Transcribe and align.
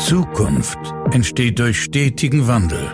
Zukunft 0.00 0.78
entsteht 1.10 1.58
durch 1.58 1.82
stetigen 1.82 2.46
Wandel. 2.46 2.88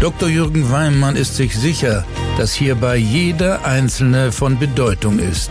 Dr. 0.00 0.28
Jürgen 0.28 0.72
Weimann 0.72 1.16
ist 1.16 1.36
sich 1.36 1.54
sicher, 1.54 2.06
dass 2.38 2.54
hierbei 2.54 2.96
jeder 2.96 3.66
Einzelne 3.66 4.32
von 4.32 4.58
Bedeutung 4.58 5.18
ist. 5.18 5.50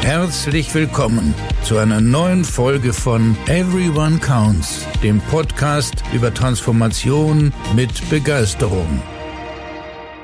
Herzlich 0.00 0.74
willkommen 0.74 1.34
zu 1.62 1.76
einer 1.76 2.00
neuen 2.00 2.44
Folge 2.44 2.94
von 2.94 3.36
Everyone 3.46 4.18
Counts, 4.18 4.86
dem 5.02 5.20
Podcast 5.20 5.94
über 6.14 6.32
Transformation 6.32 7.52
mit 7.76 8.08
Begeisterung. 8.08 9.02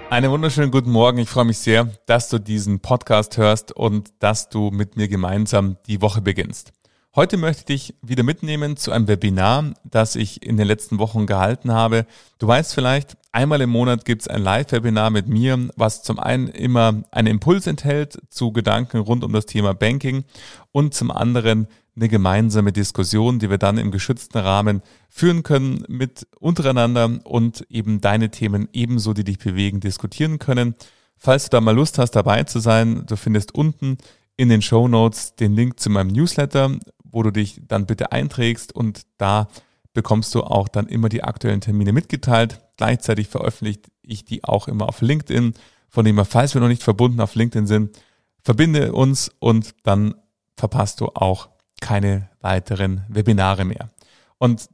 Einen 0.08 0.30
wunderschönen 0.30 0.70
guten 0.70 0.90
Morgen. 0.90 1.18
Ich 1.18 1.28
freue 1.28 1.44
mich 1.44 1.58
sehr, 1.58 1.90
dass 2.06 2.30
du 2.30 2.38
diesen 2.38 2.80
Podcast 2.80 3.36
hörst 3.36 3.70
und 3.72 4.14
dass 4.18 4.48
du 4.48 4.70
mit 4.70 4.96
mir 4.96 5.08
gemeinsam 5.08 5.76
die 5.86 6.00
Woche 6.00 6.22
beginnst. 6.22 6.72
Heute 7.16 7.38
möchte 7.38 7.72
ich 7.72 7.86
dich 7.86 7.94
wieder 8.02 8.22
mitnehmen 8.22 8.76
zu 8.76 8.92
einem 8.92 9.08
Webinar, 9.08 9.72
das 9.84 10.16
ich 10.16 10.42
in 10.42 10.58
den 10.58 10.66
letzten 10.66 10.98
Wochen 10.98 11.24
gehalten 11.24 11.72
habe. 11.72 12.04
Du 12.38 12.46
weißt 12.46 12.74
vielleicht, 12.74 13.16
einmal 13.32 13.62
im 13.62 13.70
Monat 13.70 14.04
gibt 14.04 14.20
es 14.20 14.28
ein 14.28 14.42
Live-Webinar 14.42 15.08
mit 15.08 15.26
mir, 15.26 15.70
was 15.76 16.02
zum 16.02 16.18
einen 16.18 16.48
immer 16.48 17.04
einen 17.12 17.28
Impuls 17.28 17.66
enthält 17.66 18.18
zu 18.28 18.52
Gedanken 18.52 18.98
rund 18.98 19.24
um 19.24 19.32
das 19.32 19.46
Thema 19.46 19.72
Banking 19.72 20.24
und 20.72 20.92
zum 20.92 21.10
anderen 21.10 21.68
eine 21.96 22.10
gemeinsame 22.10 22.70
Diskussion, 22.70 23.38
die 23.38 23.48
wir 23.48 23.56
dann 23.56 23.78
im 23.78 23.92
geschützten 23.92 24.36
Rahmen 24.36 24.82
führen 25.08 25.42
können 25.42 25.86
mit 25.88 26.26
untereinander 26.38 27.20
und 27.24 27.64
eben 27.70 28.02
deine 28.02 28.30
Themen 28.30 28.68
ebenso, 28.74 29.14
die 29.14 29.24
dich 29.24 29.38
bewegen, 29.38 29.80
diskutieren 29.80 30.38
können. 30.38 30.74
Falls 31.16 31.44
du 31.44 31.50
da 31.52 31.62
mal 31.62 31.74
Lust 31.74 31.98
hast, 31.98 32.10
dabei 32.10 32.44
zu 32.44 32.58
sein, 32.58 33.06
du 33.06 33.16
findest 33.16 33.54
unten 33.54 33.96
in 34.36 34.50
den 34.50 34.60
Show 34.60 34.86
Notes 34.86 35.34
den 35.34 35.54
Link 35.54 35.80
zu 35.80 35.88
meinem 35.88 36.08
Newsletter, 36.08 36.78
wo 37.16 37.22
du 37.22 37.30
dich 37.30 37.62
dann 37.66 37.86
bitte 37.86 38.12
einträgst 38.12 38.74
und 38.74 39.06
da 39.16 39.48
bekommst 39.94 40.34
du 40.34 40.42
auch 40.42 40.68
dann 40.68 40.86
immer 40.86 41.08
die 41.08 41.24
aktuellen 41.24 41.62
Termine 41.62 41.94
mitgeteilt. 41.94 42.60
Gleichzeitig 42.76 43.28
veröffentliche 43.28 43.80
ich 44.02 44.26
die 44.26 44.44
auch 44.44 44.68
immer 44.68 44.86
auf 44.86 45.00
LinkedIn. 45.00 45.54
Von 45.88 46.04
dem 46.04 46.16
her, 46.16 46.26
falls 46.26 46.52
wir 46.52 46.60
noch 46.60 46.68
nicht 46.68 46.82
verbunden 46.82 47.22
auf 47.22 47.34
LinkedIn 47.34 47.66
sind, 47.66 47.98
verbinde 48.42 48.92
uns 48.92 49.30
und 49.38 49.74
dann 49.82 50.14
verpasst 50.58 51.00
du 51.00 51.06
auch 51.14 51.48
keine 51.80 52.28
weiteren 52.42 53.06
Webinare 53.08 53.64
mehr. 53.64 53.88
Und 54.36 54.68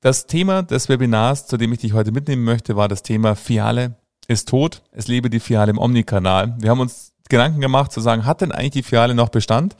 das 0.00 0.26
Thema 0.26 0.62
des 0.62 0.88
Webinars, 0.88 1.46
zu 1.46 1.58
dem 1.58 1.74
ich 1.74 1.80
dich 1.80 1.92
heute 1.92 2.10
mitnehmen 2.10 2.44
möchte, 2.44 2.74
war 2.74 2.88
das 2.88 3.02
Thema 3.02 3.36
Fiale 3.36 3.96
ist 4.28 4.48
tot. 4.48 4.80
Es 4.92 5.08
lebe 5.08 5.28
die 5.28 5.40
Fiale 5.40 5.70
im 5.70 5.78
Omni-Kanal. 5.78 6.54
Wir 6.58 6.70
haben 6.70 6.80
uns 6.80 7.12
Gedanken 7.28 7.60
gemacht 7.60 7.92
zu 7.92 8.00
sagen, 8.00 8.24
hat 8.24 8.40
denn 8.40 8.50
eigentlich 8.50 8.70
die 8.70 8.82
Fiale 8.82 9.14
noch 9.14 9.28
Bestand? 9.28 9.76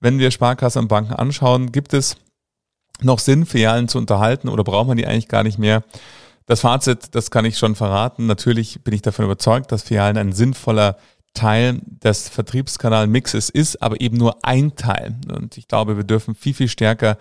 Wenn 0.00 0.18
wir 0.18 0.30
Sparkassen 0.30 0.82
und 0.82 0.88
Banken 0.88 1.12
anschauen, 1.12 1.72
gibt 1.72 1.92
es 1.92 2.16
noch 3.00 3.18
Sinn, 3.18 3.46
Filialen 3.46 3.88
zu 3.88 3.98
unterhalten 3.98 4.48
oder 4.48 4.64
braucht 4.64 4.88
man 4.88 4.96
die 4.96 5.06
eigentlich 5.06 5.28
gar 5.28 5.42
nicht 5.42 5.58
mehr? 5.58 5.82
Das 6.46 6.60
Fazit, 6.60 7.14
das 7.14 7.30
kann 7.30 7.44
ich 7.44 7.58
schon 7.58 7.74
verraten. 7.74 8.26
Natürlich 8.26 8.82
bin 8.82 8.94
ich 8.94 9.02
davon 9.02 9.24
überzeugt, 9.24 9.70
dass 9.70 9.82
Filialen 9.82 10.16
ein 10.16 10.32
sinnvoller 10.32 10.96
Teil 11.34 11.80
des 11.84 12.28
Vertriebskanalmixes 12.28 13.50
ist, 13.50 13.82
aber 13.82 14.00
eben 14.00 14.16
nur 14.16 14.44
ein 14.44 14.74
Teil. 14.74 15.16
Und 15.32 15.58
ich 15.58 15.68
glaube, 15.68 15.96
wir 15.96 16.04
dürfen 16.04 16.34
viel, 16.34 16.54
viel 16.54 16.68
stärker 16.68 17.18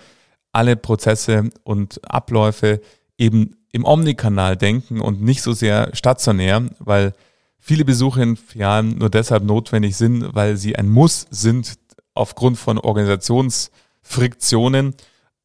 alle 0.53 0.75
Prozesse 0.75 1.49
und 1.63 1.99
Abläufe 2.09 2.81
eben 3.17 3.57
im 3.71 3.85
Omnikanal 3.85 4.55
denken 4.55 5.01
und 5.01 5.21
nicht 5.21 5.41
so 5.41 5.53
sehr 5.53 5.93
stationär, 5.93 6.63
weil 6.79 7.13
viele 7.59 7.85
Besuche 7.85 8.23
in 8.23 8.37
Filialen 8.37 8.97
nur 8.97 9.09
deshalb 9.09 9.43
notwendig 9.43 9.97
sind, 9.97 10.33
weil 10.33 10.57
sie 10.57 10.75
ein 10.75 10.89
Muss 10.89 11.27
sind 11.29 11.73
aufgrund 12.17 12.57
von 12.57 12.77
Organisationsfriktionen 12.77 14.95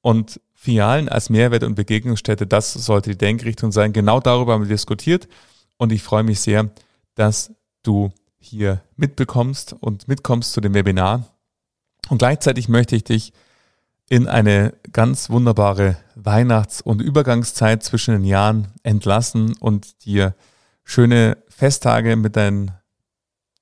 und 0.00 0.40
Filialen 0.54 1.08
als 1.08 1.30
Mehrwert 1.30 1.64
und 1.64 1.74
Begegnungsstätte, 1.74 2.46
das 2.46 2.72
sollte 2.72 3.10
die 3.10 3.18
Denkrichtung 3.18 3.72
sein. 3.72 3.92
Genau 3.92 4.20
darüber 4.20 4.52
haben 4.52 4.62
wir 4.62 4.68
diskutiert 4.68 5.26
und 5.76 5.92
ich 5.92 6.02
freue 6.02 6.22
mich 6.22 6.40
sehr, 6.40 6.70
dass 7.14 7.52
du 7.82 8.12
hier 8.38 8.82
mitbekommst 8.96 9.74
und 9.80 10.08
mitkommst 10.08 10.52
zu 10.52 10.60
dem 10.60 10.74
Webinar. 10.74 11.26
Und 12.08 12.18
gleichzeitig 12.18 12.68
möchte 12.68 12.96
ich 12.96 13.04
dich 13.04 13.32
in 14.08 14.28
eine 14.28 14.74
ganz 14.92 15.30
wunderbare 15.30 15.96
Weihnachts- 16.14 16.80
und 16.80 17.00
Übergangszeit 17.00 17.82
zwischen 17.82 18.14
den 18.14 18.24
Jahren 18.24 18.68
entlassen 18.82 19.56
und 19.58 20.04
dir 20.04 20.34
schöne 20.84 21.38
Festtage 21.48 22.16
mit 22.16 22.36
deinen 22.36 22.72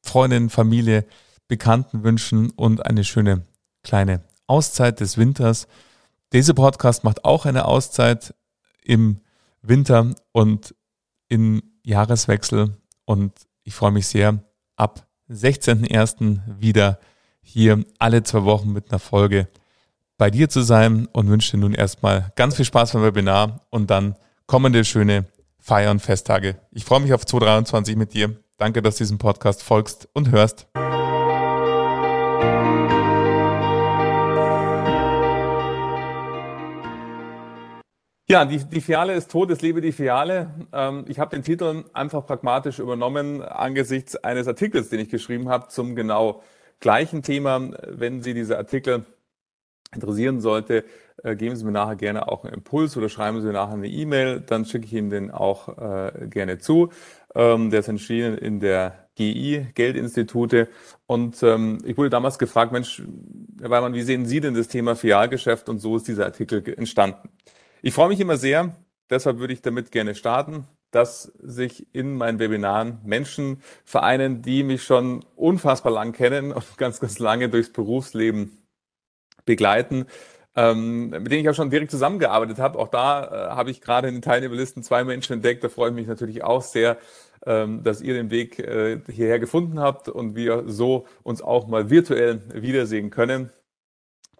Freundinnen, 0.02 0.50
Familie, 0.50 1.04
Bekannten 1.50 2.04
wünschen 2.04 2.50
und 2.50 2.86
eine 2.86 3.02
schöne 3.02 3.42
kleine 3.82 4.22
Auszeit 4.46 5.00
des 5.00 5.18
Winters. 5.18 5.66
Dieser 6.32 6.54
Podcast 6.54 7.02
macht 7.02 7.24
auch 7.24 7.44
eine 7.44 7.64
Auszeit 7.64 8.34
im 8.84 9.16
Winter 9.60 10.14
und 10.30 10.76
im 11.28 11.60
Jahreswechsel 11.82 12.76
und 13.04 13.32
ich 13.64 13.74
freue 13.74 13.90
mich 13.90 14.06
sehr, 14.06 14.38
ab 14.76 15.08
16.01. 15.28 16.38
wieder 16.60 17.00
hier 17.42 17.84
alle 17.98 18.22
zwei 18.22 18.44
Wochen 18.44 18.72
mit 18.72 18.90
einer 18.90 19.00
Folge 19.00 19.48
bei 20.18 20.30
dir 20.30 20.48
zu 20.48 20.60
sein 20.60 21.06
und 21.06 21.28
wünsche 21.30 21.56
dir 21.56 21.62
nun 21.62 21.74
erstmal 21.74 22.32
ganz 22.36 22.54
viel 22.54 22.64
Spaß 22.64 22.92
beim 22.92 23.02
Webinar 23.02 23.66
und 23.70 23.90
dann 23.90 24.14
kommende 24.46 24.84
schöne 24.84 25.24
Feier- 25.58 25.90
und 25.90 26.00
Festtage. 26.00 26.60
Ich 26.70 26.84
freue 26.84 27.00
mich 27.00 27.12
auf 27.12 27.26
2023 27.26 27.96
mit 27.96 28.14
dir. 28.14 28.36
Danke, 28.56 28.82
dass 28.82 28.98
du 28.98 29.02
diesem 29.02 29.18
Podcast 29.18 29.64
folgst 29.64 30.08
und 30.12 30.30
hörst. 30.30 30.68
Ja, 38.30 38.44
die, 38.44 38.58
die 38.58 38.80
Fiale 38.80 39.14
ist 39.14 39.28
tot, 39.32 39.50
es 39.50 39.60
lebe 39.60 39.80
die 39.80 39.90
Fiale. 39.90 40.54
Ähm, 40.72 41.04
ich 41.08 41.18
habe 41.18 41.34
den 41.34 41.42
Titel 41.42 41.82
einfach 41.92 42.24
pragmatisch 42.24 42.78
übernommen 42.78 43.42
angesichts 43.42 44.14
eines 44.14 44.46
Artikels, 44.46 44.88
den 44.88 45.00
ich 45.00 45.08
geschrieben 45.08 45.48
habe 45.48 45.66
zum 45.66 45.96
genau 45.96 46.40
gleichen 46.78 47.24
Thema. 47.24 47.72
Wenn 47.88 48.22
Sie 48.22 48.32
diese 48.32 48.56
Artikel 48.56 49.04
interessieren 49.92 50.40
sollte, 50.40 50.84
äh, 51.24 51.34
geben 51.34 51.56
Sie 51.56 51.64
mir 51.64 51.72
nachher 51.72 51.96
gerne 51.96 52.28
auch 52.28 52.44
einen 52.44 52.54
Impuls 52.54 52.96
oder 52.96 53.08
schreiben 53.08 53.40
Sie 53.40 53.50
nachher 53.50 53.74
eine 53.74 53.88
E-Mail, 53.88 54.42
dann 54.42 54.64
schicke 54.64 54.86
ich 54.86 54.92
Ihnen 54.92 55.10
den 55.10 55.32
auch 55.32 55.76
äh, 55.78 56.28
gerne 56.28 56.58
zu. 56.58 56.90
Ähm, 57.34 57.70
der 57.70 57.80
ist 57.80 57.88
entschieden 57.88 58.38
in 58.38 58.60
der 58.60 59.08
GI, 59.16 59.66
Geldinstitute. 59.74 60.68
Und 61.08 61.42
ähm, 61.42 61.78
ich 61.84 61.98
wurde 61.98 62.10
damals 62.10 62.38
gefragt, 62.38 62.70
Mensch, 62.70 63.02
Herr 63.60 63.70
Weimann, 63.70 63.94
wie 63.94 64.02
sehen 64.02 64.24
Sie 64.24 64.38
denn 64.40 64.54
das 64.54 64.68
Thema 64.68 64.94
Filialgeschäft? 64.94 65.68
Und 65.68 65.80
so 65.80 65.96
ist 65.96 66.06
dieser 66.06 66.26
Artikel 66.26 66.62
entstanden. 66.78 67.28
Ich 67.82 67.94
freue 67.94 68.08
mich 68.08 68.20
immer 68.20 68.36
sehr, 68.36 68.74
deshalb 69.08 69.38
würde 69.38 69.54
ich 69.54 69.62
damit 69.62 69.90
gerne 69.90 70.14
starten, 70.14 70.66
dass 70.90 71.32
sich 71.40 71.86
in 71.94 72.16
meinen 72.16 72.38
Webinaren 72.38 72.98
Menschen 73.04 73.62
vereinen, 73.84 74.42
die 74.42 74.62
mich 74.64 74.82
schon 74.82 75.24
unfassbar 75.36 75.92
lang 75.92 76.12
kennen 76.12 76.52
und 76.52 76.64
ganz, 76.76 77.00
ganz 77.00 77.18
lange 77.18 77.48
durchs 77.48 77.72
Berufsleben 77.72 78.58
begleiten, 79.46 80.06
ähm, 80.56 81.10
mit 81.10 81.30
denen 81.30 81.42
ich 81.42 81.48
auch 81.48 81.54
schon 81.54 81.70
direkt 81.70 81.90
zusammengearbeitet 81.90 82.58
habe. 82.58 82.78
Auch 82.78 82.88
da 82.88 83.24
äh, 83.24 83.50
habe 83.54 83.70
ich 83.70 83.80
gerade 83.80 84.08
in 84.08 84.14
den 84.14 84.22
Teilnehmerlisten 84.22 84.82
zwei 84.82 85.04
Menschen 85.04 85.34
entdeckt. 85.34 85.64
Da 85.64 85.68
freue 85.68 85.90
ich 85.90 85.94
mich 85.94 86.06
natürlich 86.06 86.42
auch 86.42 86.62
sehr, 86.62 86.98
ähm, 87.46 87.82
dass 87.82 88.02
ihr 88.02 88.12
den 88.14 88.30
Weg 88.30 88.58
äh, 88.58 89.00
hierher 89.08 89.38
gefunden 89.38 89.80
habt 89.80 90.08
und 90.08 90.36
wir 90.36 90.64
so 90.66 91.06
uns 91.22 91.40
auch 91.40 91.66
mal 91.66 91.88
virtuell 91.88 92.42
wiedersehen 92.52 93.10
können. 93.10 93.50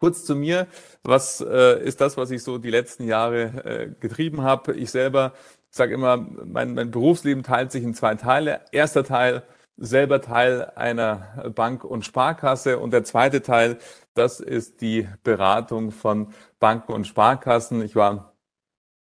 Kurz 0.01 0.25
zu 0.25 0.35
mir, 0.35 0.67
was 1.03 1.43
äh, 1.43 1.79
ist 1.85 2.01
das, 2.01 2.17
was 2.17 2.31
ich 2.31 2.43
so 2.43 2.57
die 2.57 2.71
letzten 2.71 3.05
Jahre 3.05 3.43
äh, 3.65 3.91
getrieben 4.01 4.43
habe? 4.43 4.73
Ich 4.73 4.91
selber 4.91 5.35
sage 5.69 5.93
immer, 5.95 6.17
mein, 6.17 6.75
mein 6.75 6.91
Berufsleben 6.91 7.43
teilt 7.43 7.71
sich 7.71 7.85
in 7.85 7.95
zwei 7.95 8.15
Teile. 8.15 8.61
Erster 8.73 9.05
Teil, 9.05 9.43
selber 9.77 10.23
Teil 10.23 10.73
einer 10.75 11.53
Bank 11.55 11.85
und 11.85 12.05
Sparkasse 12.05 12.79
und 12.79 12.93
der 12.93 13.05
zweite 13.05 13.43
Teil, 13.43 13.77
das 14.15 14.41
ist 14.41 14.81
die 14.81 15.07
Beratung 15.23 15.91
von 15.93 16.33
Banken 16.59 16.93
und 16.93 17.07
Sparkassen. 17.07 17.83
Ich 17.83 17.95
war 17.95 18.33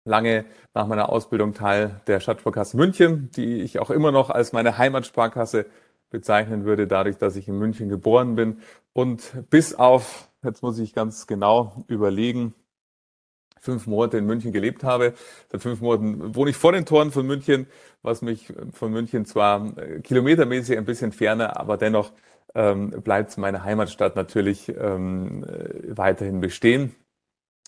lange 0.06 0.46
nach 0.74 0.88
meiner 0.88 1.10
Ausbildung 1.10 1.54
Teil 1.54 2.02
der 2.08 2.22
Stadtsparkasse 2.22 2.78
München, 2.78 3.31
die 3.36 3.62
ich 3.62 3.80
auch 3.80 3.90
immer 3.90 4.12
noch 4.14 4.30
als 4.30 4.54
meine 4.54 4.78
Heimatsparkasse 4.78 5.66
bezeichnen 6.10 6.64
würde, 6.64 6.88
dadurch, 6.88 7.18
dass 7.18 7.36
ich 7.36 7.48
in 7.48 7.58
München 7.58 7.90
geboren 7.90 8.36
bin 8.36 8.62
und 8.94 9.50
bis 9.50 9.75
auf 9.75 10.30
jetzt 10.45 10.63
muss 10.63 10.80
ich 10.80 10.94
ganz 10.94 11.27
genau 11.27 11.83
überlegen, 11.88 12.53
fünf 13.59 13.88
Monate 13.88 14.18
in 14.18 14.25
München 14.25 14.51
gelebt 14.51 14.83
habe. 14.83 15.13
Seit 15.51 15.62
fünf 15.62 15.81
Monaten 15.81 16.36
wohne 16.36 16.51
ich 16.51 16.57
vor 16.57 16.71
den 16.71 16.86
Toren 16.86 17.12
von 17.12 17.25
München, 17.25 17.68
was 18.01 18.21
mich 18.21 18.53
von 18.71 18.92
München 18.92 19.25
zwar 19.25 19.77
äh, 19.77 20.01
kilometermäßig 20.01 20.77
ein 20.77 20.86
bisschen 20.86 21.12
ferner, 21.12 21.59
aber 21.59 21.77
dennoch 21.77 22.13
ähm, 22.53 22.92
bleibt 23.03 23.38
meine 23.38 23.63
Heimatstadt 23.63 24.15
natürlich 24.15 24.69
ähm, 24.69 25.44
äh, 25.44 25.97
weiterhin 25.97 26.39
bestehen. 26.39 26.95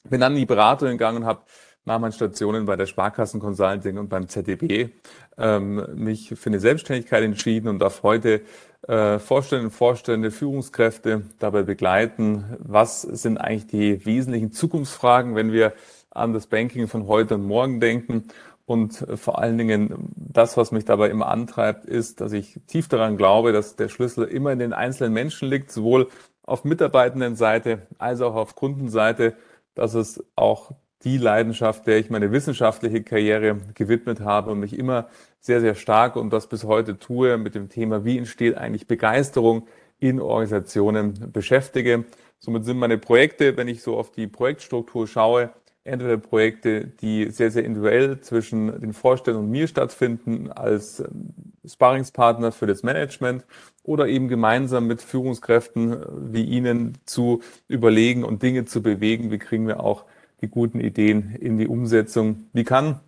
Bin 0.03 0.21
dann 0.21 0.33
in 0.33 0.39
die 0.39 0.45
Beratung 0.45 0.89
gegangen 0.89 1.23
und 1.23 1.25
habe 1.25 1.41
nach 1.87 1.99
meinen 1.99 2.11
Stationen 2.11 2.65
bei 2.65 2.75
der 2.75 2.85
Sparkassen 2.85 3.39
Consulting 3.39 3.97
und 3.97 4.09
beim 4.09 4.27
ZDB 4.27 4.89
ähm, 5.37 5.87
mich 5.95 6.33
für 6.35 6.49
eine 6.49 6.59
Selbstständigkeit 6.59 7.23
entschieden 7.23 7.69
und 7.69 7.79
darf 7.79 8.03
heute 8.03 8.41
äh, 8.87 9.19
Vorstände 9.19 9.69
Vorstände, 9.69 10.29
Führungskräfte 10.31 11.23
dabei 11.39 11.63
begleiten. 11.63 12.57
Was 12.59 13.03
sind 13.03 13.37
eigentlich 13.37 13.67
die 13.67 14.05
wesentlichen 14.05 14.51
Zukunftsfragen, 14.51 15.35
wenn 15.35 15.53
wir 15.53 15.73
an 16.11 16.33
das 16.33 16.47
Banking 16.47 16.89
von 16.89 17.07
heute 17.07 17.35
und 17.35 17.47
morgen 17.47 17.79
denken? 17.79 18.25
Und 18.65 19.07
vor 19.15 19.39
allen 19.39 19.57
Dingen 19.57 20.11
das, 20.17 20.57
was 20.57 20.73
mich 20.73 20.83
dabei 20.83 21.09
immer 21.09 21.27
antreibt, 21.27 21.85
ist, 21.85 22.19
dass 22.19 22.33
ich 22.33 22.59
tief 22.67 22.89
daran 22.89 23.15
glaube, 23.15 23.53
dass 23.53 23.77
der 23.77 23.87
Schlüssel 23.87 24.25
immer 24.25 24.51
in 24.51 24.59
den 24.59 24.73
einzelnen 24.73 25.13
Menschen 25.13 25.47
liegt, 25.47 25.71
sowohl 25.71 26.09
auf 26.43 26.65
Mitarbeitendenseite 26.65 27.87
als 27.97 28.19
auch 28.19 28.35
auf 28.35 28.55
Kundenseite, 28.55 29.37
dass 29.73 29.93
es 29.93 30.21
auch 30.35 30.73
die 31.03 31.17
Leidenschaft, 31.17 31.87
der 31.87 31.97
ich 31.97 32.09
meine 32.09 32.31
wissenschaftliche 32.31 33.03
Karriere 33.03 33.57
gewidmet 33.75 34.21
habe 34.21 34.51
und 34.51 34.59
mich 34.59 34.77
immer 34.77 35.07
sehr, 35.39 35.61
sehr 35.61 35.75
stark 35.75 36.15
und 36.15 36.31
das 36.31 36.47
bis 36.47 36.63
heute 36.63 36.97
tue 36.97 37.37
mit 37.37 37.55
dem 37.55 37.69
Thema, 37.69 38.03
wie 38.03 38.17
entsteht 38.17 38.57
eigentlich 38.57 38.87
Begeisterung 38.87 39.67
in 39.99 40.19
Organisationen 40.19 41.31
beschäftige. 41.31 42.05
Somit 42.39 42.65
sind 42.65 42.77
meine 42.77 42.97
Projekte, 42.97 43.57
wenn 43.57 43.67
ich 43.67 43.81
so 43.81 43.97
auf 43.97 44.11
die 44.11 44.27
Projektstruktur 44.27 45.07
schaue, 45.07 45.51
entweder 45.87 46.17
Projekte, 46.17 46.85
die 46.85 47.31
sehr, 47.31 47.49
sehr 47.49 47.63
individuell 47.63 48.19
zwischen 48.19 48.79
den 48.79 48.93
Vorständen 48.93 49.43
und 49.43 49.49
mir 49.49 49.67
stattfinden 49.67 50.51
als 50.51 50.99
ähm, 50.99 51.33
Sparringspartner 51.65 52.51
für 52.51 52.67
das 52.67 52.83
Management 52.83 53.45
oder 53.83 54.07
eben 54.07 54.27
gemeinsam 54.27 54.85
mit 54.87 55.01
Führungskräften 55.01 56.33
wie 56.33 56.43
Ihnen 56.43 56.97
zu 57.05 57.41
überlegen 57.67 58.23
und 58.23 58.43
Dinge 58.43 58.65
zu 58.65 58.81
bewegen. 58.81 59.31
Wie 59.31 59.37
kriegen 59.37 59.67
wir 59.67 59.79
auch 59.79 60.05
die 60.41 60.47
guten 60.47 60.79
Ideen 60.79 61.35
in 61.35 61.57
die 61.57 61.67
Umsetzung? 61.67 62.49
Wie 62.53 62.63
kann 62.63 62.99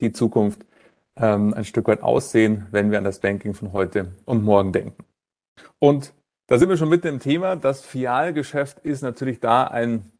die 0.00 0.12
Zukunft 0.12 0.66
ähm, 1.16 1.54
ein 1.54 1.64
Stück 1.64 1.88
weit 1.88 2.02
aussehen, 2.02 2.66
wenn 2.70 2.90
wir 2.90 2.98
an 2.98 3.04
das 3.04 3.20
Banking 3.20 3.54
von 3.54 3.72
heute 3.72 4.12
und 4.24 4.44
morgen 4.44 4.72
denken? 4.72 5.04
Und 5.78 6.12
da 6.46 6.58
sind 6.58 6.68
wir 6.68 6.76
schon 6.76 6.88
mitten 6.88 7.08
im 7.08 7.20
Thema. 7.20 7.56
Das 7.56 7.84
Fialgeschäft 7.84 8.78
ist 8.80 9.02
natürlich 9.02 9.40
da 9.40 9.64
ein 9.64 10.12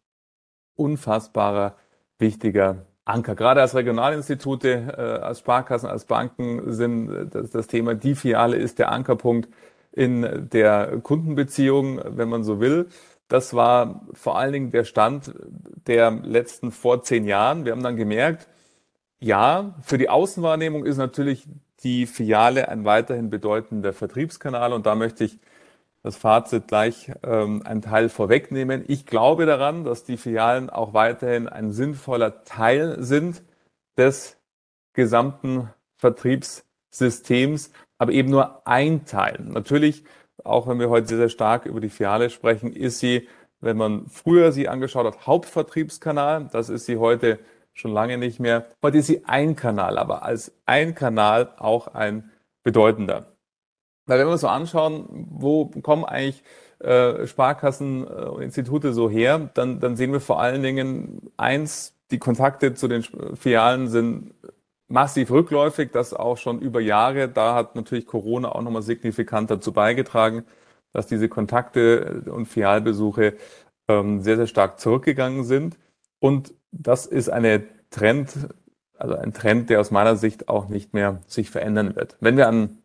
unfassbarer, 0.76 1.76
wichtiger 2.18 2.86
Anker. 3.04 3.34
Gerade 3.36 3.60
als 3.60 3.74
Regionalinstitute, 3.74 4.94
äh, 4.96 5.00
als 5.00 5.38
Sparkassen, 5.38 5.88
als 5.88 6.04
Banken 6.04 6.72
sind 6.72 7.10
äh, 7.10 7.26
das, 7.26 7.50
das 7.50 7.66
Thema, 7.68 7.94
die 7.94 8.14
Filiale 8.14 8.56
ist 8.56 8.78
der 8.78 8.90
Ankerpunkt 8.90 9.48
in 9.92 10.48
der 10.52 10.98
Kundenbeziehung, 11.02 12.00
wenn 12.04 12.28
man 12.28 12.44
so 12.44 12.60
will. 12.60 12.88
Das 13.28 13.54
war 13.54 14.06
vor 14.12 14.38
allen 14.38 14.52
Dingen 14.52 14.70
der 14.70 14.84
Stand 14.84 15.34
der 15.86 16.10
letzten 16.10 16.70
vor 16.70 17.02
zehn 17.02 17.24
Jahren. 17.24 17.64
Wir 17.64 17.72
haben 17.72 17.82
dann 17.82 17.96
gemerkt, 17.96 18.48
ja, 19.18 19.74
für 19.82 19.98
die 19.98 20.08
Außenwahrnehmung 20.08 20.84
ist 20.84 20.96
natürlich 20.98 21.48
die 21.82 22.06
Filiale 22.06 22.68
ein 22.68 22.84
weiterhin 22.84 23.30
bedeutender 23.30 23.92
Vertriebskanal 23.92 24.72
und 24.72 24.86
da 24.86 24.94
möchte 24.94 25.24
ich 25.24 25.38
das 26.02 26.16
Fazit 26.16 26.68
gleich 26.68 27.10
ähm, 27.24 27.62
einen 27.64 27.82
Teil 27.82 28.08
vorwegnehmen. 28.08 28.84
Ich 28.86 29.06
glaube 29.06 29.44
daran, 29.44 29.84
dass 29.84 30.04
die 30.04 30.16
Filialen 30.16 30.70
auch 30.70 30.94
weiterhin 30.94 31.48
ein 31.48 31.72
sinnvoller 31.72 32.44
Teil 32.44 33.02
sind 33.02 33.42
des 33.96 34.36
gesamten 34.92 35.68
Vertriebssystems, 35.96 37.72
aber 37.98 38.12
eben 38.12 38.30
nur 38.30 38.66
ein 38.66 39.04
Teil. 39.04 39.40
Natürlich, 39.40 40.04
auch 40.44 40.66
wenn 40.66 40.78
wir 40.78 40.90
heute 40.90 41.08
sehr, 41.08 41.18
sehr 41.18 41.28
stark 41.28 41.66
über 41.66 41.80
die 41.80 41.88
Filiale 41.88 42.30
sprechen, 42.30 42.72
ist 42.72 42.98
sie, 42.98 43.28
wenn 43.60 43.76
man 43.76 44.06
früher 44.08 44.52
sie 44.52 44.68
angeschaut 44.68 45.06
hat, 45.06 45.26
Hauptvertriebskanal. 45.26 46.48
Das 46.52 46.68
ist 46.68 46.86
sie 46.86 46.98
heute 46.98 47.38
schon 47.72 47.92
lange 47.92 48.18
nicht 48.18 48.40
mehr. 48.40 48.66
Heute 48.82 48.98
ist 48.98 49.06
sie 49.06 49.24
ein 49.24 49.56
Kanal, 49.56 49.98
aber 49.98 50.22
als 50.22 50.52
ein 50.64 50.94
Kanal 50.94 51.52
auch 51.58 51.88
ein 51.88 52.30
bedeutender. 52.62 53.36
Weil 54.06 54.20
wenn 54.20 54.26
wir 54.26 54.32
uns 54.32 54.40
so 54.40 54.48
anschauen, 54.48 55.26
wo 55.30 55.66
kommen 55.66 56.04
eigentlich 56.04 56.42
äh, 56.78 57.26
Sparkassen 57.26 58.06
äh, 58.06 58.26
und 58.26 58.42
Institute 58.42 58.92
so 58.92 59.10
her, 59.10 59.50
dann, 59.54 59.80
dann 59.80 59.96
sehen 59.96 60.12
wir 60.12 60.20
vor 60.20 60.40
allen 60.40 60.62
Dingen 60.62 61.30
eins, 61.36 61.94
die 62.10 62.18
Kontakte 62.18 62.74
zu 62.74 62.86
den 62.86 63.02
Filialen 63.34 63.88
sind 63.88 64.32
massiv 64.88 65.30
rückläufig, 65.30 65.90
das 65.92 66.14
auch 66.14 66.36
schon 66.36 66.60
über 66.60 66.80
Jahre. 66.80 67.28
Da 67.28 67.54
hat 67.54 67.74
natürlich 67.76 68.06
Corona 68.06 68.50
auch 68.50 68.62
nochmal 68.62 68.82
signifikant 68.82 69.50
dazu 69.50 69.72
beigetragen, 69.72 70.44
dass 70.92 71.06
diese 71.06 71.28
Kontakte 71.28 72.22
und 72.30 72.46
Filialbesuche 72.46 73.34
ähm, 73.88 74.20
sehr, 74.22 74.36
sehr 74.36 74.46
stark 74.46 74.80
zurückgegangen 74.80 75.44
sind. 75.44 75.76
Und 76.20 76.54
das 76.72 77.06
ist 77.06 77.28
eine 77.28 77.64
Trend, 77.90 78.32
also 78.98 79.14
ein 79.14 79.32
Trend, 79.32 79.70
der 79.70 79.80
aus 79.80 79.90
meiner 79.90 80.16
Sicht 80.16 80.48
auch 80.48 80.68
nicht 80.68 80.94
mehr 80.94 81.20
sich 81.26 81.50
verändern 81.50 81.96
wird. 81.96 82.16
Wenn 82.20 82.36
wir 82.36 82.48
an 82.48 82.82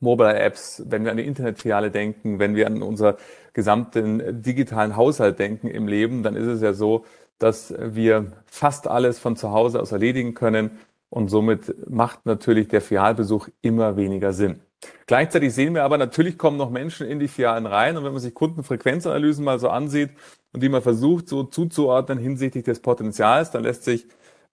Mobile 0.00 0.38
Apps, 0.38 0.82
wenn 0.86 1.04
wir 1.04 1.10
an 1.10 1.16
die 1.16 1.26
Internetfiliale 1.26 1.90
denken, 1.90 2.38
wenn 2.38 2.54
wir 2.54 2.66
an 2.66 2.82
unser 2.82 3.16
gesamten 3.52 4.42
digitalen 4.42 4.96
Haushalt 4.96 5.38
denken 5.40 5.66
im 5.68 5.88
Leben, 5.88 6.22
dann 6.22 6.36
ist 6.36 6.46
es 6.46 6.62
ja 6.62 6.72
so, 6.72 7.04
dass 7.38 7.74
wir 7.76 8.32
fast 8.46 8.86
alles 8.86 9.18
von 9.18 9.36
zu 9.36 9.50
Hause 9.50 9.80
aus 9.80 9.92
erledigen 9.92 10.34
können 10.34 10.78
und 11.10 11.28
somit 11.28 11.88
macht 11.88 12.26
natürlich 12.26 12.68
der 12.68 12.80
Filialbesuch 12.80 13.48
immer 13.62 13.96
weniger 13.96 14.32
Sinn. 14.32 14.60
Gleichzeitig 15.06 15.54
sehen 15.54 15.74
wir 15.74 15.84
aber, 15.84 15.98
natürlich 15.98 16.38
kommen 16.38 16.56
noch 16.56 16.70
Menschen 16.70 17.06
in 17.06 17.18
die 17.18 17.28
Filialen 17.28 17.66
rein 17.66 17.96
und 17.96 18.04
wenn 18.04 18.12
man 18.12 18.20
sich 18.20 18.34
Kundenfrequenzanalysen 18.34 19.44
mal 19.44 19.58
so 19.58 19.70
ansieht 19.70 20.10
und 20.52 20.62
die 20.62 20.68
mal 20.68 20.82
versucht 20.82 21.28
so 21.28 21.42
zuzuordnen 21.42 22.18
hinsichtlich 22.18 22.64
des 22.64 22.80
Potenzials, 22.80 23.50
dann 23.50 23.64
lässt 23.64 23.84
sich 23.84 24.06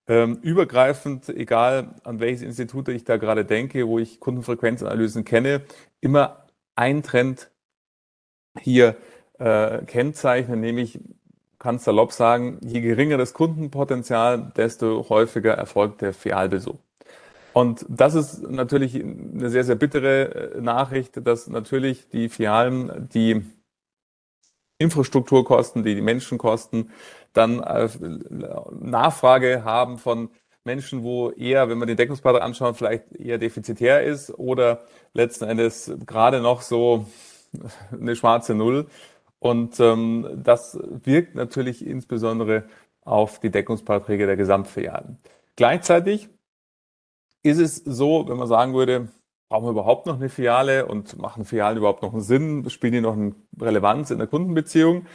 ähm, 0.07 0.39
übergreifend, 0.41 1.29
egal 1.29 1.95
an 2.03 2.19
welches 2.19 2.41
Institut 2.41 2.89
ich 2.89 3.03
da 3.03 3.17
gerade 3.17 3.45
denke, 3.45 3.87
wo 3.87 3.99
ich 3.99 4.19
Kundenfrequenzanalysen 4.19 5.25
kenne, 5.25 5.61
immer 6.01 6.45
ein 6.75 7.03
Trend 7.03 7.51
hier 8.59 8.95
äh, 9.39 9.79
kennzeichnen, 9.85 10.59
nämlich 10.59 10.99
kann 11.65 11.79
salopp 11.79 12.11
sagen, 12.11 12.59
je 12.61 12.79
geringer 12.79 13.17
das 13.17 13.33
Kundenpotenzial, 13.33 14.51
desto 14.55 15.09
häufiger 15.09 15.53
erfolgt 15.55 16.01
der 16.01 16.13
Filialbesuch. 16.13 16.77
Und 17.53 17.83
das 17.89 18.13
ist 18.13 18.43
natürlich 18.43 18.93
eine 18.93 19.49
sehr, 19.49 19.63
sehr 19.63 19.73
bittere 19.73 20.53
äh, 20.53 20.61
Nachricht, 20.61 21.25
dass 21.25 21.47
natürlich 21.47 22.07
die 22.09 22.29
Filialen 22.29 23.09
die 23.11 23.43
Infrastrukturkosten, 24.77 25.81
die, 25.81 25.95
die 25.95 26.01
Menschenkosten, 26.01 26.91
dann 27.33 27.61
äh, 27.61 27.89
Nachfrage 28.79 29.63
haben 29.63 29.97
von 29.97 30.29
Menschen, 30.65 31.01
wo 31.01 31.31
eher, 31.31 31.67
wenn 31.67 31.79
man 31.79 31.87
den 31.87 31.97
Deckungspartner 31.97 32.43
anschaut, 32.43 32.77
vielleicht 32.77 33.11
eher 33.11 33.39
defizitär 33.39 34.03
ist 34.03 34.29
oder 34.37 34.83
letzten 35.13 35.45
Endes 35.45 35.91
gerade 36.05 36.41
noch 36.41 36.61
so 36.61 37.07
eine 37.91 38.15
schwarze 38.15 38.53
Null. 38.53 38.85
Und 39.45 39.79
ähm, 39.79 40.41
das 40.43 40.79
wirkt 40.81 41.35
natürlich 41.35 41.85
insbesondere 41.85 42.63
auf 43.01 43.39
die 43.39 43.51
Deckungsbeiträge 43.51 44.25
der 44.25 44.37
Gesamtfilialen. 44.37 45.19
Gleichzeitig 45.55 46.29
ist 47.43 47.59
es 47.59 47.75
so, 47.75 48.27
wenn 48.27 48.37
man 48.37 48.47
sagen 48.47 48.73
würde, 48.73 49.09
brauchen 49.47 49.67
wir 49.67 49.69
überhaupt 49.69 50.07
noch 50.07 50.15
eine 50.15 50.29
Filiale 50.29 50.87
und 50.87 51.19
machen 51.19 51.45
Filialen 51.45 51.77
überhaupt 51.77 52.01
noch 52.01 52.11
einen 52.13 52.23
Sinn? 52.23 52.67
Spielen 52.71 52.93
die 52.93 53.01
noch 53.01 53.13
eine 53.13 53.35
Relevanz 53.61 54.09
in 54.09 54.17
der 54.17 54.25
Kundenbeziehung? 54.25 55.05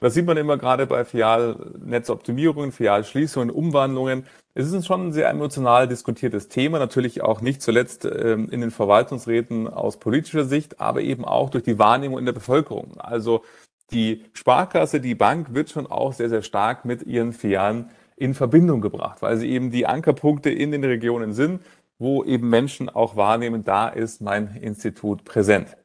Das 0.00 0.12
sieht 0.12 0.26
man 0.26 0.36
immer 0.36 0.58
gerade 0.58 0.86
bei 0.86 1.06
Filialnetzoptimierungen, 1.06 2.72
Filialschließungen, 2.72 3.50
Umwandlungen. 3.50 4.26
Es 4.54 4.70
ist 4.70 4.86
schon 4.86 5.08
ein 5.08 5.12
sehr 5.12 5.30
emotional 5.30 5.88
diskutiertes 5.88 6.48
Thema, 6.48 6.78
natürlich 6.78 7.22
auch 7.22 7.40
nicht 7.40 7.62
zuletzt 7.62 8.04
ähm, 8.04 8.50
in 8.50 8.60
den 8.60 8.70
Verwaltungsräten 8.70 9.66
aus 9.66 9.98
politischer 9.98 10.44
Sicht, 10.44 10.78
aber 10.78 11.00
eben 11.00 11.24
auch 11.24 11.48
durch 11.48 11.64
die 11.64 11.78
Wahrnehmung 11.78 12.18
in 12.18 12.26
der 12.26 12.34
Bevölkerung. 12.34 12.98
Also 12.98 13.44
die 13.92 14.24
Sparkasse, 14.34 15.00
die 15.00 15.14
Bank 15.14 15.54
wird 15.54 15.70
schon 15.70 15.86
auch 15.86 16.12
sehr, 16.12 16.28
sehr 16.28 16.42
stark 16.42 16.84
mit 16.84 17.02
ihren 17.04 17.32
Filialen 17.32 17.90
in 18.16 18.34
Verbindung 18.34 18.82
gebracht, 18.82 19.22
weil 19.22 19.38
sie 19.38 19.48
eben 19.48 19.70
die 19.70 19.86
Ankerpunkte 19.86 20.50
in 20.50 20.70
den 20.70 20.84
Regionen 20.84 21.32
sind, 21.32 21.62
wo 21.98 22.22
eben 22.22 22.50
Menschen 22.50 22.90
auch 22.90 23.16
wahrnehmen, 23.16 23.64
da 23.64 23.88
ist 23.88 24.20
mein 24.20 24.56
Institut 24.56 25.24
präsent. 25.24 25.78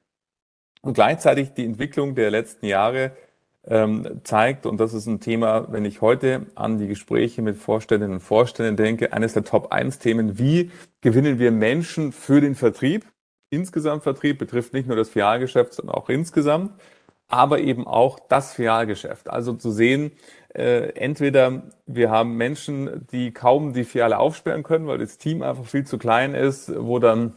Und 0.81 0.93
gleichzeitig 0.93 1.53
die 1.53 1.65
Entwicklung 1.65 2.15
der 2.15 2.31
letzten 2.31 2.65
Jahre 2.65 3.11
ähm, 3.69 4.21
zeigt, 4.23 4.65
und 4.65 4.79
das 4.79 4.93
ist 4.93 5.07
ein 5.07 5.19
Thema, 5.19 5.71
wenn 5.71 5.83
ich 5.83 6.01
heute 6.01 6.45
an 6.55 6.77
die 6.77 6.87
Gespräche 6.87 7.41
mit 7.41 7.57
Vorständinnen 7.57 8.15
und 8.15 8.21
Vorständen 8.21 8.77
denke, 8.77 9.11
eines 9.13 9.33
der 9.33 9.43
Top-1-Themen, 9.43 10.39
wie 10.39 10.71
gewinnen 11.01 11.37
wir 11.37 11.51
Menschen 11.51 12.13
für 12.13 12.39
den 12.39 12.55
Vertrieb? 12.55 13.05
Insgesamt 13.49 14.03
Vertrieb 14.03 14.39
betrifft 14.39 14.73
nicht 14.73 14.87
nur 14.87 14.95
das 14.95 15.09
Filialgeschäft, 15.09 15.73
sondern 15.73 15.95
auch 15.95 16.09
insgesamt, 16.09 16.71
aber 17.27 17.59
eben 17.59 17.85
auch 17.85 18.19
das 18.29 18.53
Filialgeschäft. 18.53 19.29
Also 19.29 19.53
zu 19.53 19.71
sehen, 19.71 20.11
äh, 20.53 20.93
entweder 20.95 21.63
wir 21.85 22.09
haben 22.09 22.35
Menschen, 22.37 23.05
die 23.11 23.31
kaum 23.31 23.73
die 23.73 23.83
Filiale 23.83 24.17
aufsperren 24.17 24.63
können, 24.63 24.87
weil 24.87 24.97
das 24.97 25.17
Team 25.17 25.41
einfach 25.41 25.65
viel 25.65 25.85
zu 25.85 25.97
klein 25.97 26.33
ist, 26.35 26.71
wo 26.77 26.99
dann 26.99 27.33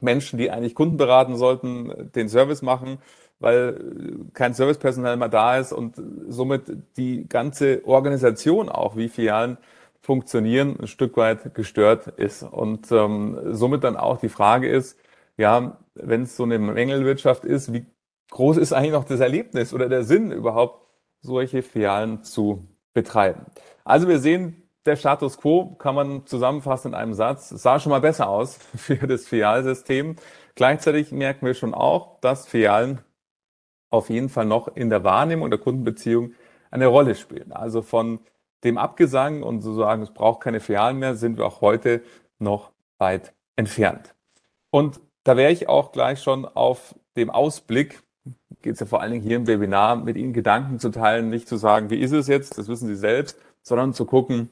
Menschen, 0.00 0.38
die 0.38 0.50
eigentlich 0.50 0.74
Kunden 0.74 0.96
beraten 0.96 1.36
sollten, 1.36 2.10
den 2.14 2.28
Service 2.28 2.62
machen 2.62 2.98
weil 3.42 3.78
kein 4.32 4.54
Servicepersonal 4.54 5.16
mehr 5.16 5.28
da 5.28 5.58
ist 5.58 5.72
und 5.72 5.96
somit 6.28 6.62
die 6.96 7.28
ganze 7.28 7.84
Organisation 7.84 8.68
auch, 8.68 8.96
wie 8.96 9.08
Filialen 9.08 9.58
funktionieren, 10.00 10.78
ein 10.80 10.86
Stück 10.86 11.16
weit 11.16 11.54
gestört 11.54 12.08
ist. 12.08 12.42
Und 12.42 12.90
ähm, 12.90 13.38
somit 13.52 13.84
dann 13.84 13.96
auch 13.96 14.18
die 14.18 14.28
Frage 14.28 14.68
ist, 14.68 14.98
ja, 15.36 15.78
wenn 15.94 16.22
es 16.22 16.36
so 16.36 16.42
eine 16.42 16.58
Mängelwirtschaft 16.58 17.44
ist, 17.44 17.72
wie 17.72 17.86
groß 18.30 18.56
ist 18.56 18.72
eigentlich 18.72 18.92
noch 18.92 19.04
das 19.04 19.20
Erlebnis 19.20 19.72
oder 19.72 19.88
der 19.88 20.04
Sinn 20.04 20.32
überhaupt, 20.32 20.80
solche 21.20 21.62
Filialen 21.62 22.24
zu 22.24 22.66
betreiben? 22.94 23.46
Also 23.84 24.08
wir 24.08 24.18
sehen, 24.18 24.62
der 24.86 24.96
Status 24.96 25.38
quo 25.38 25.76
kann 25.76 25.94
man 25.94 26.26
zusammenfassen 26.26 26.88
in 26.88 26.94
einem 26.94 27.14
Satz. 27.14 27.48
Sah 27.50 27.78
schon 27.78 27.90
mal 27.90 28.00
besser 28.00 28.28
aus 28.28 28.58
für 28.76 28.96
das 28.96 29.26
Filialsystem. 29.26 30.16
Gleichzeitig 30.54 31.12
merken 31.12 31.46
wir 31.46 31.54
schon 31.54 31.74
auch, 31.74 32.20
dass 32.20 32.46
Filialen 32.46 33.00
auf 33.92 34.10
jeden 34.10 34.28
Fall 34.28 34.46
noch 34.46 34.74
in 34.74 34.90
der 34.90 35.04
Wahrnehmung 35.04 35.50
der 35.50 35.58
Kundenbeziehung 35.58 36.34
eine 36.70 36.86
Rolle 36.86 37.14
spielen. 37.14 37.52
Also 37.52 37.82
von 37.82 38.20
dem 38.64 38.78
Abgesang 38.78 39.42
und 39.42 39.60
so 39.60 39.74
sagen, 39.74 40.02
es 40.02 40.12
braucht 40.12 40.40
keine 40.40 40.60
Filialen 40.60 40.98
mehr, 40.98 41.14
sind 41.14 41.36
wir 41.36 41.46
auch 41.46 41.60
heute 41.60 42.02
noch 42.38 42.72
weit 42.98 43.34
entfernt. 43.56 44.14
Und 44.70 45.00
da 45.24 45.36
wäre 45.36 45.52
ich 45.52 45.68
auch 45.68 45.92
gleich 45.92 46.22
schon 46.22 46.44
auf 46.44 46.94
dem 47.16 47.30
Ausblick, 47.30 48.02
geht 48.62 48.74
es 48.74 48.80
ja 48.80 48.86
vor 48.86 49.00
allen 49.00 49.12
Dingen 49.12 49.24
hier 49.24 49.36
im 49.36 49.46
Webinar, 49.46 49.96
mit 49.96 50.16
Ihnen 50.16 50.32
Gedanken 50.32 50.78
zu 50.78 50.90
teilen, 50.90 51.28
nicht 51.28 51.48
zu 51.48 51.56
sagen, 51.56 51.90
wie 51.90 52.00
ist 52.00 52.12
es 52.12 52.28
jetzt, 52.28 52.56
das 52.56 52.68
wissen 52.68 52.88
Sie 52.88 52.96
selbst, 52.96 53.38
sondern 53.62 53.92
zu 53.92 54.06
gucken, 54.06 54.48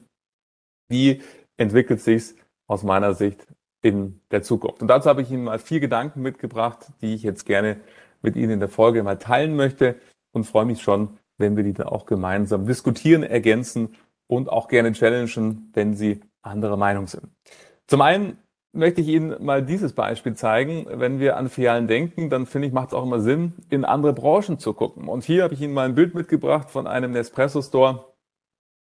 wie 0.89 1.21
entwickelt 1.57 2.01
sich 2.01 2.35
aus 2.67 2.83
meiner 2.83 3.13
Sicht 3.13 3.47
in 3.81 4.21
der 4.29 4.43
Zukunft. 4.43 4.81
Und 4.81 4.87
dazu 4.89 5.09
habe 5.09 5.21
ich 5.21 5.31
Ihnen 5.31 5.45
mal 5.45 5.59
vier 5.59 5.79
Gedanken 5.79 6.21
mitgebracht, 6.21 6.91
die 7.01 7.15
ich 7.15 7.23
jetzt 7.23 7.45
gerne 7.45 7.79
mit 8.21 8.35
Ihnen 8.35 8.51
in 8.51 8.59
der 8.59 8.69
Folge 8.69 9.03
mal 9.03 9.17
teilen 9.17 9.55
möchte 9.55 9.95
und 10.31 10.45
freue 10.45 10.65
mich 10.65 10.81
schon, 10.81 11.17
wenn 11.37 11.57
wir 11.57 11.63
die 11.63 11.73
dann 11.73 11.87
auch 11.87 12.05
gemeinsam 12.05 12.65
diskutieren, 12.65 13.23
ergänzen 13.23 13.95
und 14.27 14.49
auch 14.49 14.67
gerne 14.67 14.93
challengen, 14.93 15.71
wenn 15.73 15.95
Sie 15.95 16.21
anderer 16.41 16.77
Meinung 16.77 17.07
sind. 17.07 17.29
Zum 17.87 18.01
einen 18.01 18.37
möchte 18.73 19.01
ich 19.01 19.07
Ihnen 19.07 19.43
mal 19.43 19.63
dieses 19.63 19.93
Beispiel 19.93 20.35
zeigen. 20.35 20.85
Wenn 20.89 21.19
wir 21.19 21.37
an 21.37 21.49
Filialen 21.49 21.87
denken, 21.87 22.29
dann 22.29 22.45
finde 22.45 22.67
ich, 22.67 22.73
macht 22.73 22.89
es 22.89 22.93
auch 22.93 23.03
immer 23.03 23.19
Sinn, 23.19 23.53
in 23.69 23.83
andere 23.83 24.13
Branchen 24.13 24.59
zu 24.59 24.73
gucken. 24.73 25.07
Und 25.07 25.23
hier 25.23 25.43
habe 25.43 25.53
ich 25.53 25.61
Ihnen 25.61 25.73
mal 25.73 25.87
ein 25.87 25.95
Bild 25.95 26.15
mitgebracht 26.15 26.69
von 26.69 26.87
einem 26.87 27.11
Nespresso 27.11 27.61
Store, 27.61 28.13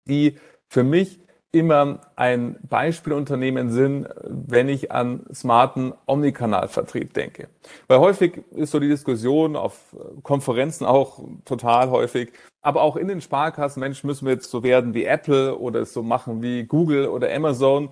die 0.07 0.37
für 0.69 0.83
mich 0.83 1.19
immer 1.53 2.01
ein 2.15 2.57
Beispielunternehmen 2.67 3.69
sind, 3.69 4.09
wenn 4.23 4.67
ich 4.67 4.91
an 4.91 5.23
smarten 5.33 5.93
Omnikanalvertrieb 6.07 7.13
denke. 7.13 7.47
Weil 7.87 7.99
häufig 7.99 8.41
ist 8.55 8.71
so 8.71 8.79
die 8.79 8.89
Diskussion 8.89 9.55
auf 9.55 9.95
Konferenzen 10.23 10.85
auch 10.85 11.23
total 11.45 11.91
häufig, 11.91 12.33
aber 12.63 12.81
auch 12.81 12.95
in 12.97 13.07
den 13.07 13.21
Sparkassen, 13.21 13.81
Mensch, 13.81 14.03
müssen 14.03 14.25
wir 14.25 14.33
jetzt 14.33 14.49
so 14.49 14.63
werden 14.63 14.95
wie 14.95 15.05
Apple 15.05 15.57
oder 15.57 15.81
es 15.81 15.93
so 15.93 16.01
machen 16.01 16.41
wie 16.41 16.63
Google 16.63 17.07
oder 17.07 17.31
Amazon. 17.31 17.89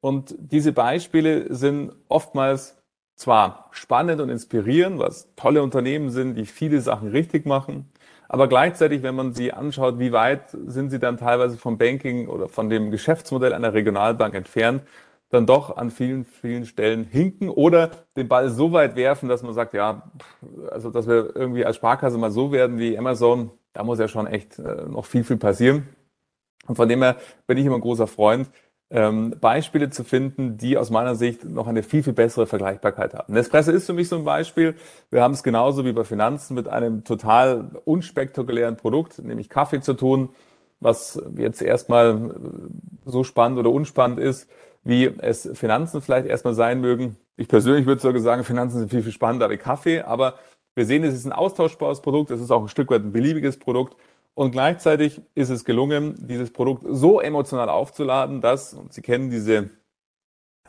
Und 0.00 0.34
diese 0.38 0.72
Beispiele 0.72 1.52
sind 1.52 1.92
oftmals 2.08 2.80
zwar 3.16 3.68
spannend 3.72 4.20
und 4.20 4.30
inspirierend, 4.30 5.00
was 5.00 5.34
tolle 5.34 5.62
Unternehmen 5.64 6.10
sind, 6.10 6.36
die 6.36 6.46
viele 6.46 6.80
Sachen 6.80 7.08
richtig 7.08 7.44
machen, 7.44 7.89
aber 8.32 8.46
gleichzeitig, 8.46 9.02
wenn 9.02 9.16
man 9.16 9.32
sie 9.32 9.52
anschaut, 9.52 9.98
wie 9.98 10.12
weit 10.12 10.50
sind 10.50 10.90
sie 10.90 11.00
dann 11.00 11.16
teilweise 11.16 11.56
vom 11.58 11.78
Banking 11.78 12.28
oder 12.28 12.48
von 12.48 12.70
dem 12.70 12.92
Geschäftsmodell 12.92 13.52
einer 13.52 13.74
Regionalbank 13.74 14.36
entfernt, 14.36 14.84
dann 15.30 15.46
doch 15.46 15.76
an 15.76 15.90
vielen, 15.90 16.24
vielen 16.24 16.64
Stellen 16.64 17.02
hinken 17.02 17.48
oder 17.48 17.90
den 18.16 18.28
Ball 18.28 18.48
so 18.48 18.70
weit 18.70 18.94
werfen, 18.94 19.28
dass 19.28 19.42
man 19.42 19.52
sagt, 19.52 19.74
ja, 19.74 20.12
also 20.70 20.90
dass 20.90 21.08
wir 21.08 21.34
irgendwie 21.34 21.64
als 21.64 21.74
Sparkasse 21.74 22.18
mal 22.18 22.30
so 22.30 22.52
werden 22.52 22.78
wie 22.78 22.96
Amazon, 22.96 23.50
da 23.72 23.82
muss 23.82 23.98
ja 23.98 24.06
schon 24.06 24.28
echt 24.28 24.60
äh, 24.60 24.84
noch 24.88 25.06
viel, 25.06 25.24
viel 25.24 25.38
passieren. 25.38 25.88
Und 26.68 26.76
von 26.76 26.88
dem 26.88 27.02
her 27.02 27.16
bin 27.48 27.58
ich 27.58 27.66
immer 27.66 27.76
ein 27.76 27.80
großer 27.80 28.06
Freund, 28.06 28.48
ähm, 28.90 29.36
Beispiele 29.40 29.90
zu 29.90 30.02
finden, 30.02 30.56
die 30.56 30.76
aus 30.76 30.90
meiner 30.90 31.14
Sicht 31.14 31.44
noch 31.44 31.68
eine 31.68 31.82
viel, 31.82 32.02
viel 32.02 32.12
bessere 32.12 32.46
Vergleichbarkeit 32.46 33.14
haben. 33.14 33.32
Nespresso 33.32 33.70
ist 33.70 33.86
für 33.86 33.92
mich 33.92 34.08
so 34.08 34.16
ein 34.16 34.24
Beispiel. 34.24 34.74
Wir 35.10 35.22
haben 35.22 35.32
es 35.32 35.42
genauso 35.42 35.84
wie 35.84 35.92
bei 35.92 36.04
Finanzen 36.04 36.54
mit 36.54 36.66
einem 36.66 37.04
total 37.04 37.70
unspektakulären 37.84 38.76
Produkt, 38.76 39.20
nämlich 39.20 39.48
Kaffee 39.48 39.80
zu 39.80 39.94
tun, 39.94 40.30
was 40.80 41.22
jetzt 41.36 41.62
erstmal 41.62 42.34
so 43.04 43.22
spannend 43.22 43.58
oder 43.58 43.70
unspannend 43.70 44.18
ist, 44.18 44.50
wie 44.82 45.04
es 45.18 45.48
Finanzen 45.54 46.00
vielleicht 46.00 46.26
erstmal 46.26 46.54
sein 46.54 46.80
mögen. 46.80 47.16
Ich 47.36 47.48
persönlich 47.48 47.86
würde 47.86 48.00
sogar 48.00 48.20
sagen, 48.20 48.44
Finanzen 48.44 48.78
sind 48.80 48.90
viel, 48.90 49.02
viel 49.02 49.12
spannender 49.12 49.50
wie 49.50 49.56
Kaffee, 49.56 50.00
aber 50.00 50.34
wir 50.74 50.84
sehen, 50.84 51.04
es 51.04 51.14
ist 51.14 51.26
ein 51.26 51.32
austauschbares 51.32 52.00
Produkt, 52.00 52.30
es 52.30 52.40
ist 52.40 52.50
auch 52.50 52.62
ein 52.62 52.68
Stück 52.68 52.90
weit 52.90 53.02
ein 53.02 53.12
beliebiges 53.12 53.58
Produkt 53.58 53.96
und 54.40 54.52
gleichzeitig 54.52 55.20
ist 55.34 55.50
es 55.50 55.66
gelungen, 55.66 56.14
dieses 56.26 56.50
Produkt 56.50 56.86
so 56.88 57.20
emotional 57.20 57.68
aufzuladen, 57.68 58.40
dass, 58.40 58.72
und 58.72 58.90
Sie 58.90 59.02
kennen 59.02 59.28
diese 59.28 59.68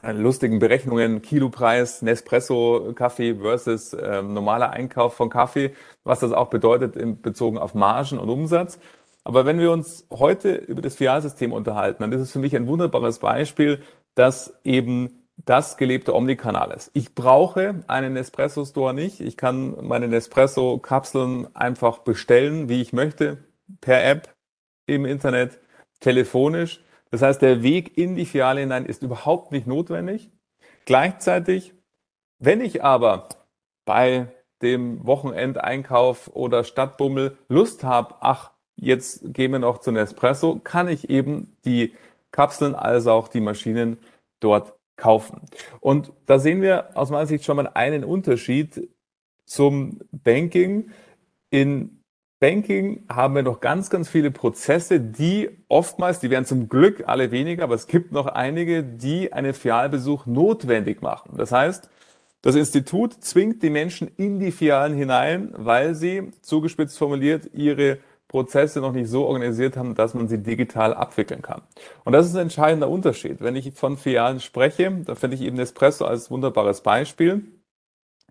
äh, 0.04 0.12
lustigen 0.12 0.60
Berechnungen, 0.60 1.22
Kilopreis, 1.22 2.02
Nespresso 2.02 2.92
Kaffee 2.94 3.36
versus 3.36 3.94
äh, 3.94 4.24
normaler 4.24 4.72
Einkauf 4.72 5.14
von 5.14 5.30
Kaffee, 5.30 5.74
was 6.04 6.20
das 6.20 6.34
auch 6.34 6.50
bedeutet 6.50 6.98
in 6.98 7.22
bezogen 7.22 7.58
auf 7.58 7.74
Margen 7.74 8.20
und 8.20 8.28
Umsatz. 8.30 8.78
Aber 9.24 9.46
wenn 9.46 9.58
wir 9.58 9.72
uns 9.72 10.06
heute 10.12 10.54
über 10.54 10.82
das 10.82 10.96
Filialsystem 10.96 11.54
unterhalten, 11.54 12.04
dann 12.04 12.12
ist 12.12 12.20
es 12.20 12.32
für 12.34 12.40
mich 12.40 12.54
ein 12.58 12.68
wunderbares 12.68 13.20
Beispiel, 13.20 13.82
dass 14.16 14.54
eben 14.66 15.30
das 15.38 15.78
gelebte 15.78 16.14
Omnikanal 16.14 16.72
ist. 16.72 16.92
Ich 16.94 17.16
brauche 17.16 17.86
einen 17.88 18.12
Nespresso 18.12 18.66
Store 18.66 18.94
nicht. 18.94 19.22
Ich 19.22 19.38
kann 19.38 19.78
meine 19.88 20.10
Nespresso 20.10 20.78
Kapseln 20.78 21.48
einfach 21.56 22.00
bestellen, 22.00 22.68
wie 22.68 22.82
ich 22.82 22.92
möchte 22.92 23.38
per 23.80 24.04
App, 24.04 24.36
im 24.86 25.06
Internet, 25.06 25.60
telefonisch. 26.00 26.84
Das 27.12 27.22
heißt, 27.22 27.42
der 27.42 27.64
Weg 27.64 27.98
in 27.98 28.16
die 28.16 28.26
Filiale 28.26 28.62
hinein 28.62 28.86
ist 28.86 29.04
überhaupt 29.04 29.52
nicht 29.52 29.68
notwendig. 29.68 30.30
Gleichzeitig, 30.86 31.74
wenn 32.40 32.62
ich 32.62 32.84
aber 32.84 33.30
bei 33.86 34.28
dem 34.62 35.06
Wochenendeinkauf 35.06 36.30
oder 36.34 36.64
Stadtbummel 36.64 37.38
Lust 37.50 37.84
habe, 37.84 38.16
ach, 38.22 38.52
jetzt 38.76 39.34
gehen 39.34 39.52
wir 39.52 39.60
noch 39.60 39.80
zu 39.80 39.92
Nespresso, 39.92 40.60
kann 40.64 40.88
ich 40.88 41.10
eben 41.10 41.56
die 41.66 41.94
Kapseln 42.32 42.76
als 42.76 43.08
auch 43.08 43.28
die 43.28 43.42
Maschinen 43.42 43.98
dort 44.40 44.74
kaufen. 44.96 45.42
Und 45.80 46.14
da 46.26 46.40
sehen 46.40 46.62
wir 46.62 46.96
aus 46.98 47.10
meiner 47.10 47.26
Sicht 47.26 47.44
schon 47.44 47.58
mal 47.58 47.68
einen 47.68 48.04
Unterschied 48.04 48.90
zum 49.46 50.00
Banking. 50.12 50.92
In 51.50 52.01
Banking 52.42 53.04
haben 53.08 53.36
wir 53.36 53.44
noch 53.44 53.60
ganz, 53.60 53.92
ganz 53.92 54.10
viele 54.10 54.32
Prozesse, 54.32 55.00
die 55.00 55.52
oftmals, 55.68 56.20
die 56.20 56.32
werden 56.32 56.46
zum 56.46 56.70
Glück 56.70 57.04
alle 57.06 57.30
weniger, 57.30 57.64
aber 57.64 57.76
es 57.76 57.86
gibt 57.86 58.12
noch 58.12 58.26
einige, 58.26 58.84
die 58.84 59.32
einen 59.32 59.54
Filialbesuch 59.54 60.26
notwendig 60.26 61.04
machen. 61.04 61.38
Das 61.38 61.52
heißt, 61.52 61.88
das 62.42 62.56
Institut 62.56 63.14
zwingt 63.24 63.62
die 63.62 63.70
Menschen 63.70 64.10
in 64.18 64.40
die 64.40 64.52
Filialen 64.52 64.98
hinein, 64.98 65.54
weil 65.56 65.94
sie, 65.94 66.32
zugespitzt 66.42 66.98
formuliert, 66.98 67.52
ihre 67.54 68.00
Prozesse 68.28 68.82
noch 68.82 68.94
nicht 68.94 69.10
so 69.10 69.28
organisiert 69.28 69.78
haben, 69.78 69.94
dass 69.94 70.16
man 70.16 70.28
sie 70.28 70.40
digital 70.40 70.96
abwickeln 70.96 71.44
kann. 71.44 71.62
Und 72.06 72.14
das 72.14 72.26
ist 72.26 72.34
ein 72.34 72.42
entscheidender 72.42 72.90
Unterschied. 72.90 73.42
Wenn 73.42 73.56
ich 73.56 73.72
von 73.74 73.98
Filialen 73.98 74.40
spreche, 74.40 74.92
da 75.06 75.14
finde 75.14 75.36
ich 75.36 75.44
eben 75.44 75.58
Nespresso 75.58 76.06
als 76.06 76.32
wunderbares 76.32 76.82
Beispiel, 76.82 77.44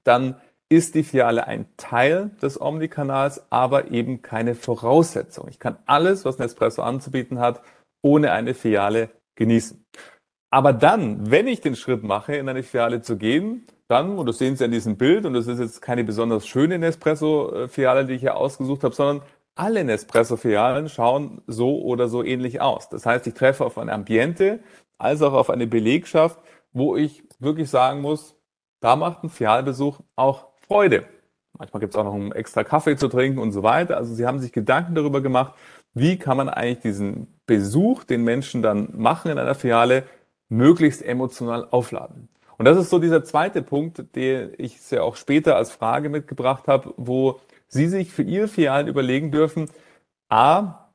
dann 0.02 0.34
ist 0.70 0.94
die 0.94 1.02
Filiale 1.02 1.46
ein 1.46 1.66
Teil 1.76 2.30
des 2.40 2.60
Omnikanals, 2.60 3.44
aber 3.50 3.90
eben 3.90 4.22
keine 4.22 4.54
Voraussetzung. 4.54 5.48
Ich 5.48 5.58
kann 5.58 5.76
alles, 5.84 6.24
was 6.24 6.38
Nespresso 6.38 6.82
anzubieten 6.82 7.40
hat, 7.40 7.60
ohne 8.02 8.32
eine 8.32 8.54
Filiale 8.54 9.10
genießen. 9.34 9.84
Aber 10.52 10.72
dann, 10.72 11.30
wenn 11.30 11.48
ich 11.48 11.60
den 11.60 11.76
Schritt 11.76 12.02
mache, 12.02 12.36
in 12.36 12.48
eine 12.48 12.62
Filiale 12.62 13.02
zu 13.02 13.16
gehen, 13.16 13.66
dann, 13.88 14.16
und 14.18 14.26
das 14.26 14.38
sehen 14.38 14.56
Sie 14.56 14.64
an 14.64 14.70
diesem 14.70 14.96
Bild, 14.96 15.26
und 15.26 15.34
das 15.34 15.48
ist 15.48 15.58
jetzt 15.58 15.82
keine 15.82 16.04
besonders 16.04 16.46
schöne 16.46 16.78
Nespresso-Filiale, 16.78 18.06
die 18.06 18.14
ich 18.14 18.20
hier 18.20 18.36
ausgesucht 18.36 18.84
habe, 18.84 18.94
sondern 18.94 19.26
alle 19.56 19.82
Nespresso-Filialen 19.84 20.88
schauen 20.88 21.42
so 21.48 21.82
oder 21.82 22.08
so 22.08 22.22
ähnlich 22.22 22.60
aus. 22.60 22.88
Das 22.88 23.04
heißt, 23.04 23.26
ich 23.26 23.34
treffe 23.34 23.64
auf 23.64 23.76
ein 23.76 23.90
Ambiente, 23.90 24.60
als 24.98 25.22
auch 25.22 25.32
auf 25.32 25.50
eine 25.50 25.66
Belegschaft, 25.66 26.38
wo 26.72 26.96
ich 26.96 27.24
wirklich 27.40 27.68
sagen 27.68 28.00
muss, 28.00 28.36
da 28.80 28.94
macht 28.94 29.24
ein 29.24 29.30
Filialbesuch 29.30 30.00
auch 30.14 30.49
Freude. 30.70 31.04
Manchmal 31.58 31.80
gibt 31.80 31.94
es 31.94 31.98
auch 31.98 32.04
noch 32.04 32.14
einen 32.14 32.30
extra 32.30 32.62
Kaffee 32.62 32.96
zu 32.96 33.08
trinken 33.08 33.40
und 33.40 33.50
so 33.50 33.64
weiter. 33.64 33.96
Also 33.96 34.14
sie 34.14 34.24
haben 34.24 34.38
sich 34.38 34.52
Gedanken 34.52 34.94
darüber 34.94 35.20
gemacht, 35.20 35.54
wie 35.94 36.16
kann 36.16 36.36
man 36.36 36.48
eigentlich 36.48 36.78
diesen 36.78 37.26
Besuch, 37.44 38.04
den 38.04 38.22
Menschen 38.22 38.62
dann 38.62 38.90
machen 38.96 39.32
in 39.32 39.38
einer 39.38 39.56
Filiale, 39.56 40.04
möglichst 40.48 41.02
emotional 41.02 41.66
aufladen. 41.72 42.28
Und 42.56 42.66
das 42.66 42.78
ist 42.78 42.88
so 42.88 43.00
dieser 43.00 43.24
zweite 43.24 43.62
Punkt, 43.62 44.14
den 44.14 44.52
ich 44.58 44.80
sehr 44.80 45.02
auch 45.02 45.16
später 45.16 45.56
als 45.56 45.72
Frage 45.72 46.08
mitgebracht 46.08 46.68
habe, 46.68 46.94
wo 46.96 47.40
Sie 47.66 47.88
sich 47.88 48.12
für 48.12 48.22
Ihre 48.22 48.46
Filialen 48.46 48.86
überlegen 48.86 49.32
dürfen, 49.32 49.68
a, 50.28 50.88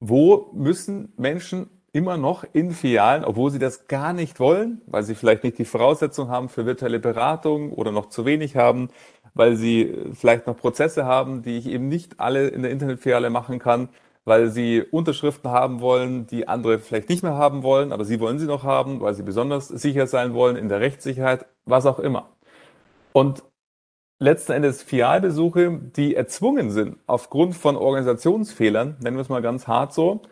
wo 0.00 0.50
müssen 0.54 1.12
Menschen 1.18 1.68
immer 1.94 2.16
noch 2.16 2.44
in 2.52 2.72
Filialen, 2.72 3.24
obwohl 3.24 3.52
sie 3.52 3.60
das 3.60 3.86
gar 3.86 4.12
nicht 4.12 4.40
wollen, 4.40 4.82
weil 4.86 5.04
sie 5.04 5.14
vielleicht 5.14 5.44
nicht 5.44 5.58
die 5.58 5.64
Voraussetzungen 5.64 6.28
haben 6.28 6.48
für 6.48 6.66
virtuelle 6.66 6.98
Beratung 6.98 7.72
oder 7.72 7.92
noch 7.92 8.08
zu 8.08 8.24
wenig 8.26 8.56
haben, 8.56 8.90
weil 9.34 9.54
sie 9.56 9.94
vielleicht 10.12 10.48
noch 10.48 10.56
Prozesse 10.56 11.04
haben, 11.04 11.42
die 11.42 11.56
ich 11.56 11.66
eben 11.68 11.88
nicht 11.88 12.18
alle 12.18 12.48
in 12.48 12.62
der 12.62 12.72
Internetfiliale 12.72 13.30
machen 13.30 13.60
kann, 13.60 13.88
weil 14.24 14.50
sie 14.50 14.82
Unterschriften 14.82 15.52
haben 15.52 15.80
wollen, 15.80 16.26
die 16.26 16.48
andere 16.48 16.80
vielleicht 16.80 17.08
nicht 17.10 17.22
mehr 17.22 17.34
haben 17.34 17.62
wollen, 17.62 17.92
aber 17.92 18.04
sie 18.04 18.18
wollen 18.18 18.40
sie 18.40 18.46
noch 18.46 18.64
haben, 18.64 19.00
weil 19.00 19.14
sie 19.14 19.22
besonders 19.22 19.68
sicher 19.68 20.08
sein 20.08 20.34
wollen 20.34 20.56
in 20.56 20.68
der 20.68 20.80
Rechtssicherheit, 20.80 21.46
was 21.64 21.86
auch 21.86 22.00
immer. 22.00 22.30
Und 23.12 23.44
letzten 24.18 24.50
Endes 24.50 24.82
Filialbesuche, 24.82 25.78
die 25.96 26.16
erzwungen 26.16 26.72
sind 26.72 26.98
aufgrund 27.06 27.54
von 27.54 27.76
Organisationsfehlern, 27.76 28.96
nennen 29.00 29.16
wir 29.16 29.22
es 29.22 29.28
mal 29.28 29.42
ganz 29.42 29.68
hart 29.68 29.94
so, 29.94 30.22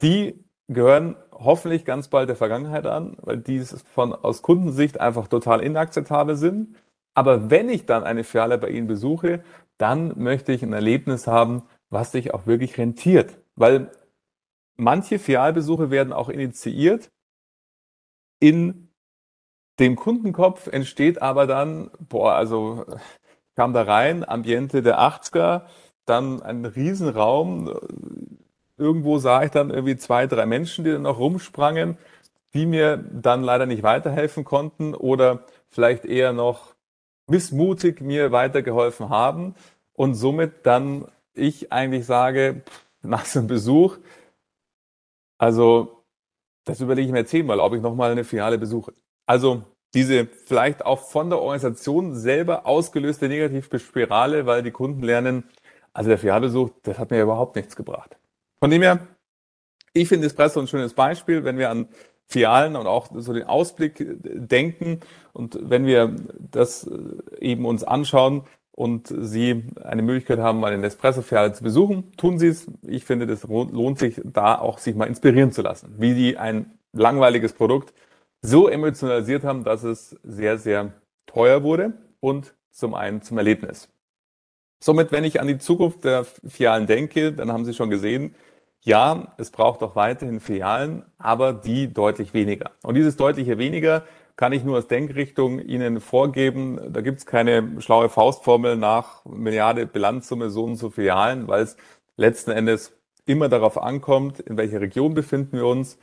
die 0.00 0.41
gehören 0.68 1.16
hoffentlich 1.32 1.84
ganz 1.84 2.08
bald 2.08 2.28
der 2.28 2.36
Vergangenheit 2.36 2.86
an, 2.86 3.16
weil 3.22 3.38
die 3.38 3.60
von 3.60 4.14
aus 4.14 4.42
Kundensicht 4.42 5.00
einfach 5.00 5.28
total 5.28 5.60
inakzeptabel 5.60 6.36
sind. 6.36 6.76
Aber 7.14 7.50
wenn 7.50 7.68
ich 7.68 7.86
dann 7.86 8.04
eine 8.04 8.24
Filiale 8.24 8.58
bei 8.58 8.70
Ihnen 8.70 8.86
besuche, 8.86 9.42
dann 9.78 10.18
möchte 10.18 10.52
ich 10.52 10.62
ein 10.62 10.72
Erlebnis 10.72 11.26
haben, 11.26 11.62
was 11.90 12.12
sich 12.12 12.32
auch 12.32 12.46
wirklich 12.46 12.78
rentiert. 12.78 13.38
Weil 13.56 13.90
manche 14.76 15.18
Filialbesuche 15.18 15.90
werden 15.90 16.12
auch 16.12 16.28
initiiert. 16.28 17.10
In 18.40 18.88
dem 19.78 19.96
Kundenkopf 19.96 20.68
entsteht 20.68 21.20
aber 21.20 21.46
dann, 21.46 21.90
boah, 21.98 22.34
also 22.34 22.84
kam 23.56 23.72
da 23.72 23.82
rein, 23.82 24.26
Ambiente 24.26 24.82
der 24.82 25.00
80er, 25.00 25.62
dann 26.06 26.42
ein 26.42 26.64
Riesenraum, 26.64 27.74
irgendwo 28.82 29.18
sah 29.18 29.42
ich 29.44 29.50
dann 29.50 29.70
irgendwie 29.70 29.96
zwei, 29.96 30.26
drei 30.26 30.46
Menschen, 30.46 30.84
die 30.84 30.92
dann 30.92 31.02
noch 31.02 31.18
rumsprangen, 31.18 31.96
die 32.54 32.66
mir 32.66 32.98
dann 32.98 33.42
leider 33.42 33.66
nicht 33.66 33.82
weiterhelfen 33.82 34.44
konnten 34.44 34.94
oder 34.94 35.44
vielleicht 35.70 36.04
eher 36.04 36.32
noch 36.32 36.74
missmutig 37.28 38.00
mir 38.00 38.32
weitergeholfen 38.32 39.08
haben 39.08 39.54
und 39.94 40.14
somit 40.14 40.66
dann 40.66 41.06
ich 41.34 41.72
eigentlich 41.72 42.06
sage, 42.06 42.62
nach 43.02 43.24
so 43.24 43.38
einem 43.40 43.48
Besuch, 43.48 43.98
also 45.38 46.04
das 46.64 46.80
überlege 46.80 47.06
ich 47.06 47.12
mir 47.12 47.26
zehnmal, 47.26 47.60
ob 47.60 47.74
ich 47.74 47.82
nochmal 47.82 48.12
eine 48.12 48.24
Filiale 48.24 48.58
besuche. 48.58 48.92
Also 49.26 49.64
diese 49.94 50.26
vielleicht 50.26 50.86
auch 50.86 51.00
von 51.00 51.30
der 51.30 51.40
Organisation 51.40 52.14
selber 52.14 52.66
ausgelöste 52.66 53.28
Negativspirale, 53.28 54.46
weil 54.46 54.62
die 54.62 54.70
Kunden 54.70 55.02
lernen, 55.02 55.44
also 55.92 56.08
der 56.08 56.18
Filialbesuch, 56.18 56.70
das 56.82 56.98
hat 56.98 57.10
mir 57.10 57.22
überhaupt 57.22 57.56
nichts 57.56 57.76
gebracht. 57.76 58.16
Von 58.62 58.70
dem 58.70 58.82
her, 58.82 59.08
ich 59.92 60.06
finde 60.06 60.28
Espresso 60.28 60.60
ein 60.60 60.68
schönes 60.68 60.94
Beispiel, 60.94 61.42
wenn 61.42 61.58
wir 61.58 61.68
an 61.68 61.88
Filialen 62.28 62.76
und 62.76 62.86
auch 62.86 63.08
so 63.12 63.32
den 63.32 63.42
Ausblick 63.42 64.06
denken 64.22 65.00
und 65.32 65.58
wenn 65.60 65.84
wir 65.84 66.14
das 66.38 66.88
eben 67.40 67.66
uns 67.66 67.82
anschauen 67.82 68.44
und 68.70 69.08
Sie 69.08 69.64
eine 69.82 70.02
Möglichkeit 70.02 70.38
haben, 70.38 70.60
mal 70.60 70.72
eine 70.72 70.86
Espresso-Filiale 70.86 71.54
zu 71.54 71.64
besuchen, 71.64 72.12
tun 72.16 72.38
Sie 72.38 72.46
es. 72.46 72.70
Ich 72.86 73.04
finde, 73.04 73.26
das 73.26 73.42
lohnt 73.42 73.98
sich, 73.98 74.20
da 74.22 74.56
auch 74.56 74.78
sich 74.78 74.94
mal 74.94 75.06
inspirieren 75.06 75.50
zu 75.50 75.62
lassen, 75.62 75.96
wie 75.98 76.14
die 76.14 76.38
ein 76.38 76.70
langweiliges 76.92 77.54
Produkt 77.54 77.92
so 78.42 78.68
emotionalisiert 78.68 79.42
haben, 79.42 79.64
dass 79.64 79.82
es 79.82 80.10
sehr, 80.22 80.56
sehr 80.56 80.92
teuer 81.26 81.64
wurde 81.64 81.94
und 82.20 82.54
zum 82.70 82.94
einen 82.94 83.22
zum 83.22 83.38
Erlebnis. 83.38 83.88
Somit, 84.80 85.10
wenn 85.10 85.24
ich 85.24 85.40
an 85.40 85.48
die 85.48 85.58
Zukunft 85.58 86.04
der 86.04 86.24
Filialen 86.24 86.86
denke, 86.86 87.32
dann 87.32 87.50
haben 87.50 87.64
Sie 87.64 87.74
schon 87.74 87.90
gesehen, 87.90 88.36
ja, 88.84 89.34
es 89.38 89.50
braucht 89.50 89.82
auch 89.82 89.94
weiterhin 89.94 90.40
Filialen, 90.40 91.04
aber 91.18 91.52
die 91.52 91.92
deutlich 91.92 92.34
weniger. 92.34 92.72
Und 92.82 92.94
dieses 92.96 93.16
deutliche 93.16 93.58
weniger 93.58 94.02
kann 94.36 94.52
ich 94.52 94.64
nur 94.64 94.76
als 94.76 94.88
Denkrichtung 94.88 95.60
Ihnen 95.60 96.00
vorgeben. 96.00 96.80
Da 96.92 97.00
gibt 97.00 97.18
es 97.18 97.26
keine 97.26 97.80
schlaue 97.80 98.08
Faustformel 98.08 98.76
nach 98.76 99.24
Milliarde 99.24 99.86
Bilanzsumme 99.86 100.50
so 100.50 100.64
und 100.64 100.76
so 100.76 100.90
Filialen, 100.90 101.46
weil 101.46 101.62
es 101.62 101.76
letzten 102.16 102.50
Endes 102.50 102.92
immer 103.24 103.48
darauf 103.48 103.80
ankommt, 103.80 104.40
in 104.40 104.56
welcher 104.56 104.80
Region 104.80 105.14
befinden 105.14 105.58
wir 105.58 105.66
uns, 105.66 105.98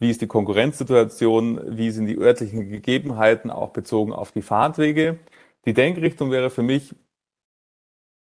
wie 0.00 0.10
ist 0.10 0.20
die 0.20 0.26
Konkurrenzsituation, 0.26 1.60
wie 1.76 1.90
sind 1.90 2.06
die 2.06 2.18
örtlichen 2.18 2.68
Gegebenheiten, 2.68 3.50
auch 3.50 3.70
bezogen 3.70 4.12
auf 4.12 4.32
die 4.32 4.42
Fahrtwege. 4.42 5.18
Die 5.66 5.72
Denkrichtung 5.72 6.32
wäre 6.32 6.50
für 6.50 6.62
mich, 6.62 6.94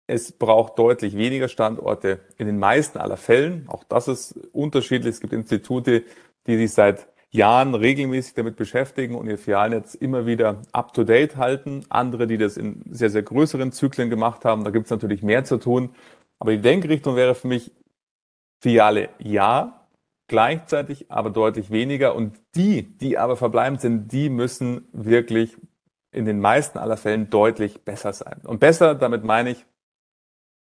es 0.08 0.32
braucht 0.32 0.78
deutlich 0.78 1.18
weniger 1.18 1.48
Standorte 1.48 2.20
in 2.38 2.46
den 2.46 2.60
meisten 2.60 2.98
aller 2.98 3.18
Fällen. 3.18 3.66
Auch 3.68 3.84
das 3.84 4.08
ist 4.08 4.38
unterschiedlich. 4.52 5.16
Es 5.16 5.22
gibt 5.22 5.34
Institute, 5.34 6.04
die 6.48 6.58
sich 6.58 6.74
seit 6.74 7.08
Jahren 7.32 7.76
regelmäßig 7.76 8.36
damit 8.36 8.56
beschäftigen 8.56 9.16
und 9.16 9.28
ihr 9.28 9.38
Filialnetz 9.38 9.96
immer 9.96 10.26
wieder 10.26 10.62
up-to-date 10.72 11.38
halten. 11.38 11.84
Andere, 11.90 12.28
die 12.28 12.38
das 12.38 12.56
in 12.56 12.84
sehr, 12.90 13.10
sehr 13.10 13.24
größeren 13.24 13.72
Zyklen 13.72 14.10
gemacht 14.10 14.46
haben. 14.46 14.64
Da 14.64 14.70
gibt 14.70 14.86
es 14.86 14.92
natürlich 14.92 15.24
mehr 15.24 15.44
zu 15.44 15.58
tun. 15.58 15.90
Aber 16.40 16.52
die 16.52 16.62
Denkrichtung 16.62 17.16
wäre 17.16 17.36
für 17.36 17.48
mich 17.48 17.72
Filiale 18.62 19.10
ja, 19.20 19.88
gleichzeitig 20.28 21.12
aber 21.12 21.32
deutlich 21.32 21.72
weniger. 21.72 22.16
Und 22.16 22.40
die, 22.56 22.84
die 22.98 23.18
aber 23.18 23.38
verbleibend 23.38 23.82
sind, 23.82 24.12
die 24.12 24.30
müssen 24.30 24.88
wirklich 24.94 25.58
in 26.12 26.26
den 26.26 26.40
meisten 26.40 26.78
aller 26.78 26.96
Fällen 26.96 27.30
deutlich 27.30 27.84
besser 27.84 28.14
sein. 28.14 28.42
Und 28.46 28.60
besser, 28.60 28.96
damit 28.96 29.24
meine 29.24 29.50
ich, 29.50 29.66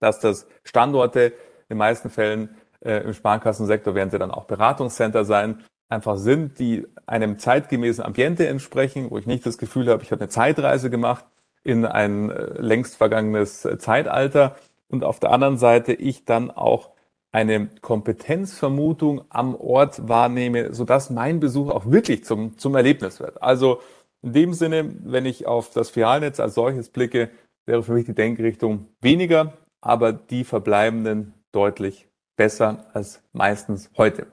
dass 0.00 0.20
das 0.20 0.46
Standorte 0.64 1.32
in 1.68 1.78
meisten 1.78 2.10
Fällen 2.10 2.56
äh, 2.80 2.98
im 3.04 3.14
Sparkassensektor 3.14 3.94
werden 3.94 4.10
sie 4.10 4.18
dann 4.18 4.30
auch 4.30 4.44
Beratungscenter 4.44 5.24
sein, 5.24 5.62
einfach 5.88 6.16
sind, 6.16 6.58
die 6.58 6.86
einem 7.06 7.38
zeitgemäßen 7.38 8.04
Ambiente 8.04 8.46
entsprechen, 8.46 9.10
wo 9.10 9.18
ich 9.18 9.26
nicht 9.26 9.44
das 9.46 9.58
Gefühl 9.58 9.88
habe, 9.88 10.02
ich 10.02 10.10
habe 10.12 10.22
eine 10.22 10.28
Zeitreise 10.28 10.90
gemacht 10.90 11.24
in 11.62 11.86
ein 11.86 12.30
äh, 12.30 12.60
längst 12.60 12.96
vergangenes 12.96 13.64
äh, 13.64 13.78
Zeitalter 13.78 14.56
und 14.88 15.04
auf 15.04 15.18
der 15.18 15.30
anderen 15.30 15.58
Seite 15.58 15.92
ich 15.92 16.24
dann 16.24 16.50
auch 16.50 16.90
eine 17.32 17.66
Kompetenzvermutung 17.80 19.24
am 19.28 19.56
Ort 19.56 20.08
wahrnehme, 20.08 20.72
sodass 20.72 21.10
mein 21.10 21.40
Besuch 21.40 21.70
auch 21.70 21.90
wirklich 21.90 22.24
zum, 22.24 22.56
zum 22.58 22.76
Erlebnis 22.76 23.18
wird. 23.18 23.42
Also 23.42 23.80
in 24.22 24.32
dem 24.32 24.54
Sinne, 24.54 24.94
wenn 25.04 25.26
ich 25.26 25.46
auf 25.46 25.70
das 25.70 25.90
Filialnetz 25.90 26.38
als 26.38 26.54
solches 26.54 26.90
blicke, 26.90 27.30
wäre 27.66 27.82
für 27.82 27.92
mich 27.92 28.04
die 28.04 28.14
Denkrichtung 28.14 28.86
weniger 29.00 29.54
aber 29.84 30.12
die 30.12 30.44
verbleibenden 30.44 31.34
deutlich 31.52 32.08
besser 32.36 32.86
als 32.94 33.22
meistens 33.32 33.90
heute. 33.96 34.26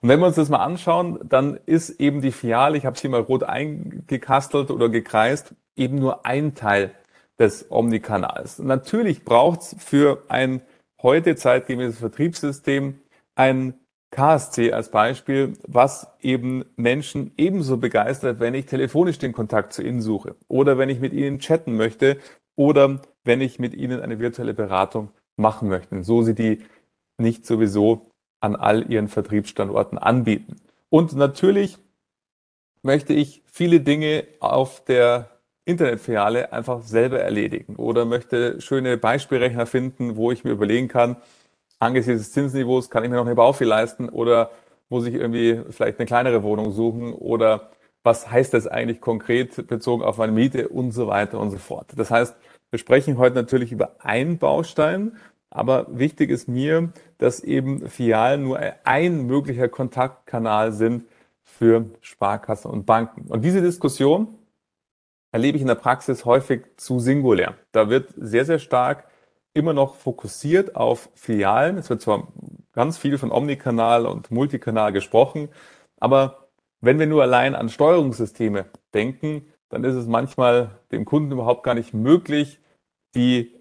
Und 0.00 0.08
wenn 0.08 0.20
wir 0.20 0.26
uns 0.26 0.36
das 0.36 0.48
mal 0.48 0.62
anschauen, 0.62 1.18
dann 1.24 1.58
ist 1.64 1.90
eben 2.00 2.20
die 2.20 2.32
Filiale, 2.32 2.76
ich 2.76 2.84
habe 2.84 2.98
sie 2.98 3.08
mal 3.08 3.20
rot 3.20 3.44
eingekastelt 3.44 4.70
oder 4.70 4.88
gekreist, 4.88 5.54
eben 5.74 5.98
nur 5.98 6.26
ein 6.26 6.54
Teil 6.54 6.92
des 7.38 7.70
Omnikanals. 7.70 8.58
Natürlich 8.58 9.24
braucht 9.24 9.60
es 9.60 9.76
für 9.78 10.24
ein 10.28 10.62
heute 11.00 11.36
zeitgemäßes 11.36 11.98
Vertriebssystem 11.98 13.00
ein 13.34 13.74
KSC 14.10 14.72
als 14.72 14.90
Beispiel, 14.90 15.54
was 15.66 16.08
eben 16.20 16.64
Menschen 16.76 17.32
ebenso 17.36 17.76
begeistert, 17.76 18.40
wenn 18.40 18.54
ich 18.54 18.66
telefonisch 18.66 19.18
den 19.18 19.32
Kontakt 19.32 19.72
zu 19.72 19.82
ihnen 19.82 20.00
suche 20.00 20.36
oder 20.48 20.78
wenn 20.78 20.88
ich 20.88 21.00
mit 21.00 21.12
ihnen 21.12 21.38
chatten 21.38 21.76
möchte 21.76 22.18
oder 22.56 23.00
wenn 23.24 23.40
ich 23.40 23.58
mit 23.58 23.74
Ihnen 23.74 24.00
eine 24.00 24.18
virtuelle 24.18 24.54
Beratung 24.54 25.10
machen 25.36 25.68
möchte, 25.68 26.02
so 26.02 26.22
Sie 26.22 26.34
die 26.34 26.62
nicht 27.18 27.46
sowieso 27.46 28.10
an 28.40 28.56
all 28.56 28.90
Ihren 28.90 29.08
Vertriebsstandorten 29.08 29.98
anbieten. 29.98 30.56
Und 30.90 31.14
natürlich 31.14 31.78
möchte 32.82 33.12
ich 33.12 33.42
viele 33.46 33.80
Dinge 33.80 34.24
auf 34.40 34.84
der 34.84 35.30
Internetfiliale 35.64 36.52
einfach 36.52 36.82
selber 36.82 37.20
erledigen 37.20 37.76
oder 37.76 38.04
möchte 38.04 38.60
schöne 38.60 38.96
Beispielrechner 38.96 39.66
finden, 39.66 40.16
wo 40.16 40.30
ich 40.30 40.44
mir 40.44 40.52
überlegen 40.52 40.86
kann, 40.86 41.16
angesichts 41.78 42.22
des 42.22 42.32
Zinsniveaus 42.32 42.88
kann 42.88 43.04
ich 43.04 43.10
mir 43.10 43.16
noch 43.16 43.26
eine 43.26 43.34
Baufee 43.34 43.64
leisten 43.64 44.08
oder 44.08 44.50
muss 44.88 45.06
ich 45.06 45.14
irgendwie 45.14 45.60
vielleicht 45.70 45.98
eine 45.98 46.06
kleinere 46.06 46.42
Wohnung 46.44 46.70
suchen 46.70 47.12
oder 47.12 47.70
was 48.06 48.30
heißt 48.30 48.54
das 48.54 48.68
eigentlich 48.68 49.00
konkret 49.00 49.66
bezogen 49.66 50.04
auf 50.04 50.18
meine 50.18 50.30
Miete 50.30 50.68
und 50.68 50.92
so 50.92 51.08
weiter 51.08 51.40
und 51.40 51.50
so 51.50 51.58
fort. 51.58 51.92
Das 51.96 52.12
heißt, 52.12 52.36
wir 52.70 52.78
sprechen 52.78 53.18
heute 53.18 53.34
natürlich 53.34 53.72
über 53.72 53.96
einen 53.98 54.38
Baustein, 54.38 55.16
aber 55.50 55.86
wichtig 55.90 56.30
ist 56.30 56.46
mir, 56.46 56.92
dass 57.18 57.40
eben 57.40 57.88
Filialen 57.88 58.44
nur 58.44 58.60
ein 58.84 59.26
möglicher 59.26 59.68
Kontaktkanal 59.68 60.70
sind 60.70 61.04
für 61.42 61.86
Sparkassen 62.00 62.70
und 62.70 62.86
Banken. 62.86 63.26
Und 63.28 63.44
diese 63.44 63.60
Diskussion 63.60 64.38
erlebe 65.32 65.56
ich 65.56 65.62
in 65.62 65.68
der 65.68 65.74
Praxis 65.74 66.24
häufig 66.24 66.62
zu 66.76 67.00
singulär. 67.00 67.56
Da 67.72 67.90
wird 67.90 68.14
sehr, 68.16 68.44
sehr 68.44 68.60
stark 68.60 69.08
immer 69.52 69.72
noch 69.72 69.96
fokussiert 69.96 70.76
auf 70.76 71.08
Filialen. 71.14 71.76
Es 71.76 71.90
wird 71.90 72.02
zwar 72.02 72.28
ganz 72.72 72.98
viel 72.98 73.18
von 73.18 73.32
Omnikanal 73.32 74.06
und 74.06 74.30
Multikanal 74.30 74.92
gesprochen, 74.92 75.48
aber 75.98 76.45
wenn 76.86 76.98
wir 76.98 77.06
nur 77.06 77.22
allein 77.22 77.54
an 77.54 77.68
Steuerungssysteme 77.68 78.66
denken, 78.94 79.46
dann 79.68 79.84
ist 79.84 79.94
es 79.94 80.06
manchmal 80.06 80.70
dem 80.92 81.04
Kunden 81.04 81.32
überhaupt 81.32 81.64
gar 81.64 81.74
nicht 81.74 81.92
möglich, 81.92 82.60
die 83.14 83.52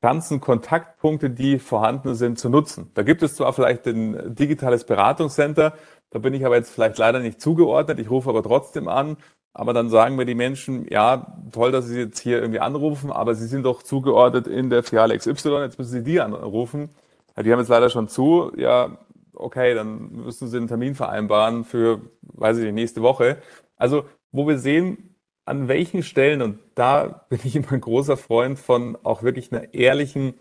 ganzen 0.00 0.40
Kontaktpunkte, 0.40 1.30
die 1.30 1.58
vorhanden 1.58 2.14
sind, 2.14 2.38
zu 2.38 2.48
nutzen. 2.50 2.90
Da 2.94 3.02
gibt 3.02 3.22
es 3.22 3.36
zwar 3.36 3.52
vielleicht 3.52 3.86
ein 3.86 4.34
digitales 4.34 4.84
Beratungscenter, 4.84 5.74
Da 6.10 6.18
bin 6.18 6.34
ich 6.34 6.44
aber 6.44 6.56
jetzt 6.56 6.70
vielleicht 6.70 6.98
leider 6.98 7.20
nicht 7.20 7.40
zugeordnet. 7.40 7.98
Ich 7.98 8.10
rufe 8.10 8.28
aber 8.28 8.42
trotzdem 8.42 8.86
an. 8.86 9.16
Aber 9.54 9.72
dann 9.72 9.90
sagen 9.90 10.16
mir 10.16 10.24
die 10.24 10.34
Menschen, 10.34 10.86
ja, 10.90 11.36
toll, 11.52 11.72
dass 11.72 11.86
Sie 11.86 11.98
jetzt 11.98 12.18
hier 12.20 12.40
irgendwie 12.40 12.60
anrufen, 12.60 13.10
aber 13.10 13.34
Sie 13.34 13.46
sind 13.46 13.64
doch 13.64 13.82
zugeordnet 13.82 14.46
in 14.46 14.70
der 14.70 14.82
Filiale 14.82 15.16
XY, 15.16 15.60
jetzt 15.62 15.78
müssen 15.78 15.92
Sie 15.92 16.02
die 16.02 16.20
anrufen. 16.20 16.90
Ja, 17.36 17.42
die 17.42 17.52
haben 17.52 17.58
jetzt 17.58 17.68
leider 17.68 17.90
schon 17.90 18.08
zu. 18.08 18.52
Ja, 18.56 18.98
okay, 19.34 19.74
dann 19.74 20.10
müssen 20.24 20.48
Sie 20.48 20.56
einen 20.56 20.68
Termin 20.68 20.94
vereinbaren 20.94 21.64
für, 21.64 22.00
weiß 22.34 22.58
ich 22.58 22.64
nicht, 22.64 22.74
nächste 22.74 23.02
Woche. 23.02 23.38
Also, 23.76 24.04
wo 24.30 24.46
wir 24.46 24.58
sehen, 24.58 25.16
an 25.44 25.68
welchen 25.68 26.02
Stellen, 26.02 26.42
und 26.42 26.58
da 26.74 27.26
bin 27.28 27.40
ich 27.44 27.56
immer 27.56 27.72
ein 27.72 27.80
großer 27.80 28.16
Freund 28.16 28.58
von 28.58 28.96
auch 29.02 29.22
wirklich 29.22 29.52
einer 29.52 29.74
ehrlichen 29.74 30.34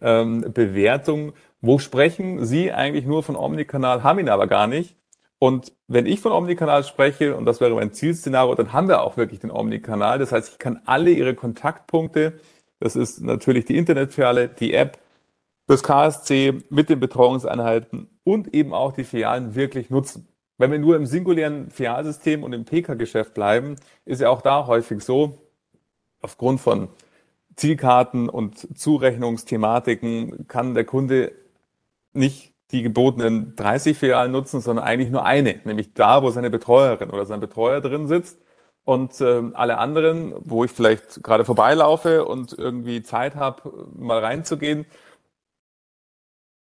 ähm, 0.00 0.44
Bewertung, 0.52 1.32
wo 1.60 1.78
sprechen 1.78 2.44
Sie 2.44 2.72
eigentlich 2.72 3.06
nur 3.06 3.22
von 3.22 3.36
Omnikanal, 3.36 4.02
haben 4.02 4.18
ihn 4.18 4.28
aber 4.28 4.46
gar 4.46 4.66
nicht. 4.66 4.96
Und 5.38 5.72
wenn 5.88 6.06
ich 6.06 6.20
von 6.20 6.32
Omnikanal 6.32 6.84
spreche, 6.84 7.36
und 7.36 7.46
das 7.46 7.60
wäre 7.60 7.74
mein 7.74 7.92
Zielszenario, 7.92 8.54
dann 8.54 8.72
haben 8.72 8.88
wir 8.88 9.02
auch 9.02 9.16
wirklich 9.16 9.40
den 9.40 9.50
Omnikanal. 9.50 10.18
Das 10.18 10.30
heißt, 10.32 10.52
ich 10.52 10.58
kann 10.58 10.80
alle 10.84 11.10
Ihre 11.10 11.34
Kontaktpunkte, 11.34 12.34
das 12.78 12.96
ist 12.96 13.20
natürlich 13.20 13.64
die 13.64 13.76
Internetfiliale, 13.76 14.48
die 14.48 14.74
App, 14.74 14.98
das 15.68 15.82
KSC 15.82 16.62
mit 16.70 16.88
den 16.88 17.00
Betreuungseinheiten 17.00 18.08
und 18.24 18.54
eben 18.54 18.74
auch 18.74 18.92
die 18.92 19.04
Filialen 19.04 19.54
wirklich 19.54 19.90
nutzen. 19.90 20.28
Wenn 20.62 20.70
wir 20.70 20.78
nur 20.78 20.94
im 20.94 21.06
singulären 21.06 21.72
Filialsystem 21.72 22.44
und 22.44 22.52
im 22.52 22.64
PK-Geschäft 22.64 23.34
bleiben, 23.34 23.74
ist 24.04 24.20
ja 24.20 24.28
auch 24.30 24.42
da 24.42 24.68
häufig 24.68 25.02
so, 25.02 25.40
aufgrund 26.20 26.60
von 26.60 26.88
Zielkarten 27.56 28.28
und 28.28 28.78
Zurechnungsthematiken 28.78 30.46
kann 30.46 30.74
der 30.74 30.84
Kunde 30.84 31.32
nicht 32.12 32.54
die 32.70 32.82
gebotenen 32.82 33.56
30 33.56 33.98
Filialen 33.98 34.30
nutzen, 34.30 34.60
sondern 34.60 34.84
eigentlich 34.84 35.10
nur 35.10 35.24
eine, 35.24 35.60
nämlich 35.64 35.94
da, 35.94 36.22
wo 36.22 36.30
seine 36.30 36.48
Betreuerin 36.48 37.10
oder 37.10 37.26
sein 37.26 37.40
Betreuer 37.40 37.80
drin 37.80 38.06
sitzt. 38.06 38.38
Und 38.84 39.20
äh, 39.20 39.42
alle 39.54 39.78
anderen, 39.78 40.32
wo 40.44 40.62
ich 40.62 40.70
vielleicht 40.70 41.24
gerade 41.24 41.44
vorbeilaufe 41.44 42.24
und 42.24 42.52
irgendwie 42.56 43.02
Zeit 43.02 43.34
habe, 43.34 43.88
mal 43.96 44.20
reinzugehen, 44.20 44.86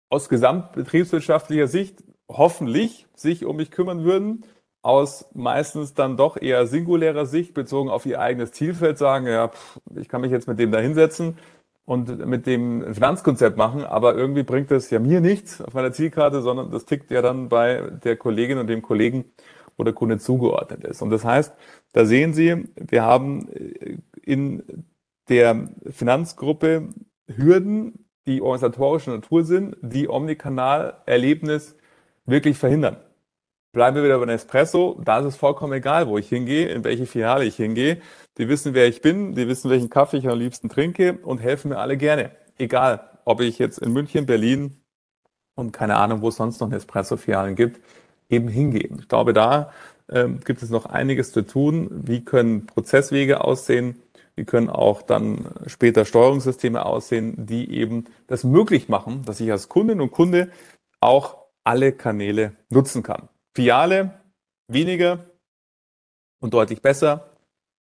aus 0.09 0.31
gesamtbetriebswirtschaftlicher 0.31 1.67
Sicht 1.67 2.03
hoffentlich 2.37 3.07
sich 3.15 3.45
um 3.45 3.57
mich 3.57 3.71
kümmern 3.71 4.05
würden, 4.05 4.45
aus 4.83 5.31
meistens 5.35 5.95
dann 5.95 6.17
doch 6.17 6.37
eher 6.37 6.67
singulärer 6.67 7.25
Sicht 7.27 7.55
bezogen 7.55 7.89
auf 7.89 8.05
ihr 8.05 8.21
eigenes 8.21 8.53
Zielfeld 8.53 8.99
sagen, 8.99 9.27
ja, 9.27 9.49
pff, 9.49 9.81
ich 9.97 10.09
kann 10.09 10.21
mich 10.21 10.31
jetzt 10.31 10.47
mit 10.47 10.59
dem 10.59 10.73
da 10.73 10.79
hinsetzen 10.79 11.39
und 11.87 12.27
mit 12.27 12.47
dem 12.47 12.95
Finanzkonzept 12.95 13.57
machen, 13.57 13.85
aber 13.85 14.15
irgendwie 14.15 14.43
bringt 14.43 14.71
das 14.71 14.91
ja 14.91 14.99
mir 14.99 15.21
nichts 15.21 15.63
auf 15.63 15.75
meiner 15.75 15.93
Zielkarte, 15.93 16.43
sondern 16.43 16.71
das 16.71 16.85
tickt 16.85 17.11
ja 17.11 17.23
dann 17.23 17.49
bei 17.49 17.81
der 18.05 18.17
Kollegin 18.17 18.59
und 18.59 18.67
dem 18.67 18.83
Kollegen, 18.83 19.25
wo 19.77 19.85
der 19.85 19.95
Kunde 19.95 20.19
zugeordnet 20.19 20.85
ist. 20.85 21.03
Und 21.03 21.11
das 21.11 21.25
heißt, 21.25 21.55
da 21.93 22.05
sehen 22.05 22.35
Sie, 22.35 22.69
wir 22.77 23.03
haben 23.05 23.49
äh, 23.53 23.99
in 24.23 24.85
der 25.29 25.69
Finanzgruppe 25.91 26.91
Hürden, 27.27 28.07
die 28.27 28.43
organisatorischer 28.43 29.13
Natur 29.13 29.45
sind, 29.45 29.77
die 29.81 30.09
Omnikanal-Erlebnis 30.09 31.77
wirklich 32.27 32.59
verhindern. 32.59 32.97
Bleiben 33.73 33.97
wir 33.97 34.05
wieder 34.05 34.19
bei 34.21 34.27
Nespresso, 34.27 35.01
da 35.05 35.19
ist 35.19 35.27
es 35.27 35.37
vollkommen 35.37 35.73
egal, 35.73 36.07
wo 36.07 36.17
ich 36.17 36.29
hingehe, 36.29 36.69
in 36.69 36.85
welche 36.85 37.07
Filiale 37.07 37.45
ich 37.45 37.57
hingehe. 37.57 38.01
Die 38.39 38.49
wissen, 38.49 38.73
wer 38.73 38.87
ich 38.87 39.03
bin, 39.03 39.35
die 39.35 39.49
wissen, 39.49 39.69
welchen 39.69 39.91
Kaffee 39.91 40.19
ich 40.19 40.29
am 40.29 40.39
liebsten 40.39 40.69
trinke 40.69 41.19
und 41.23 41.39
helfen 41.39 41.71
mir 41.71 41.79
alle 41.79 41.97
gerne. 41.97 42.31
Egal, 42.57 43.11
ob 43.25 43.41
ich 43.41 43.59
jetzt 43.59 43.79
in 43.79 43.93
München, 43.93 44.27
Berlin 44.27 44.81
und 45.57 45.73
keine 45.73 45.97
Ahnung, 45.97 46.23
wo 46.23 46.29
es 46.29 46.37
sonst 46.37 46.61
noch 46.61 46.69
Nespresso-Filialen 46.69 47.57
gibt, 47.57 47.81
eben 48.29 48.47
hingehen. 48.49 48.99
Ich 49.01 49.09
glaube, 49.09 49.33
da 49.33 49.73
ähm, 50.09 50.41
gibt 50.45 50.63
es 50.63 50.71
noch 50.71 50.87
einiges 50.87 51.33
zu 51.33 51.43
tun. 51.43 51.89
Wie 51.91 52.25
können 52.25 52.67
Prozesswege 52.67 53.43
aussehen? 53.43 54.03
Wie 54.37 54.45
können 54.45 54.69
auch 54.69 55.03
dann 55.03 55.47
später 55.67 56.05
Steuerungssysteme 56.05 56.85
aussehen, 56.85 57.47
die 57.47 57.73
eben 57.73 58.05
das 58.27 58.45
möglich 58.45 58.89
machen, 58.89 59.23
dass 59.25 59.41
ich 59.41 59.51
als 59.51 59.69
Kundin 59.69 60.01
und 60.01 60.11
Kunde 60.11 60.51
auch 61.01 61.44
alle 61.65 61.93
Kanäle 61.93 62.57
nutzen 62.69 63.03
kann. 63.03 63.29
Filiale 63.55 64.21
weniger 64.69 65.25
und 66.41 66.55
deutlich 66.55 66.83
besser 66.83 67.31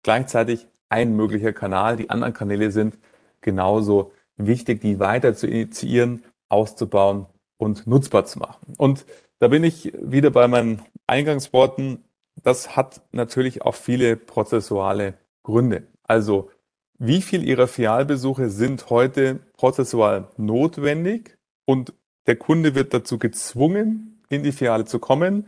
gleichzeitig 0.04 0.68
ein 0.90 1.16
möglicher 1.16 1.54
Kanal. 1.54 1.98
Die 1.98 2.10
anderen 2.10 2.34
Kanäle 2.34 2.72
sind 2.72 2.98
genauso 3.42 4.12
wichtig, 4.38 4.82
die 4.82 5.00
weiter 5.00 5.36
zu 5.36 5.48
initiieren, 5.48 6.24
auszubauen 6.50 7.28
und 7.58 7.86
nutzbar 7.88 8.26
zu 8.26 8.40
machen. 8.40 8.74
Und 8.78 9.06
da 9.40 9.50
bin 9.50 9.64
ich 9.64 9.94
wieder 10.02 10.32
bei 10.32 10.48
meinen 10.48 10.82
Eingangsworten. 11.08 12.04
Das 12.42 12.76
hat 12.76 13.02
natürlich 13.12 13.62
auch 13.62 13.76
viele 13.76 14.16
prozessuale 14.16 15.16
Gründe. 15.44 15.88
Also, 16.04 16.50
wie 16.98 17.22
viel 17.22 17.48
Ihrer 17.48 17.68
Filialbesuche 17.68 18.50
sind 18.50 18.90
heute 18.90 19.40
prozessual 19.54 20.28
notwendig 20.38 21.38
und 21.66 21.94
der 22.30 22.36
Kunde 22.36 22.76
wird 22.76 22.94
dazu 22.94 23.18
gezwungen, 23.18 24.22
in 24.30 24.44
die 24.44 24.52
Filiale 24.52 24.86
zu 24.86 25.00
kommen? 25.00 25.48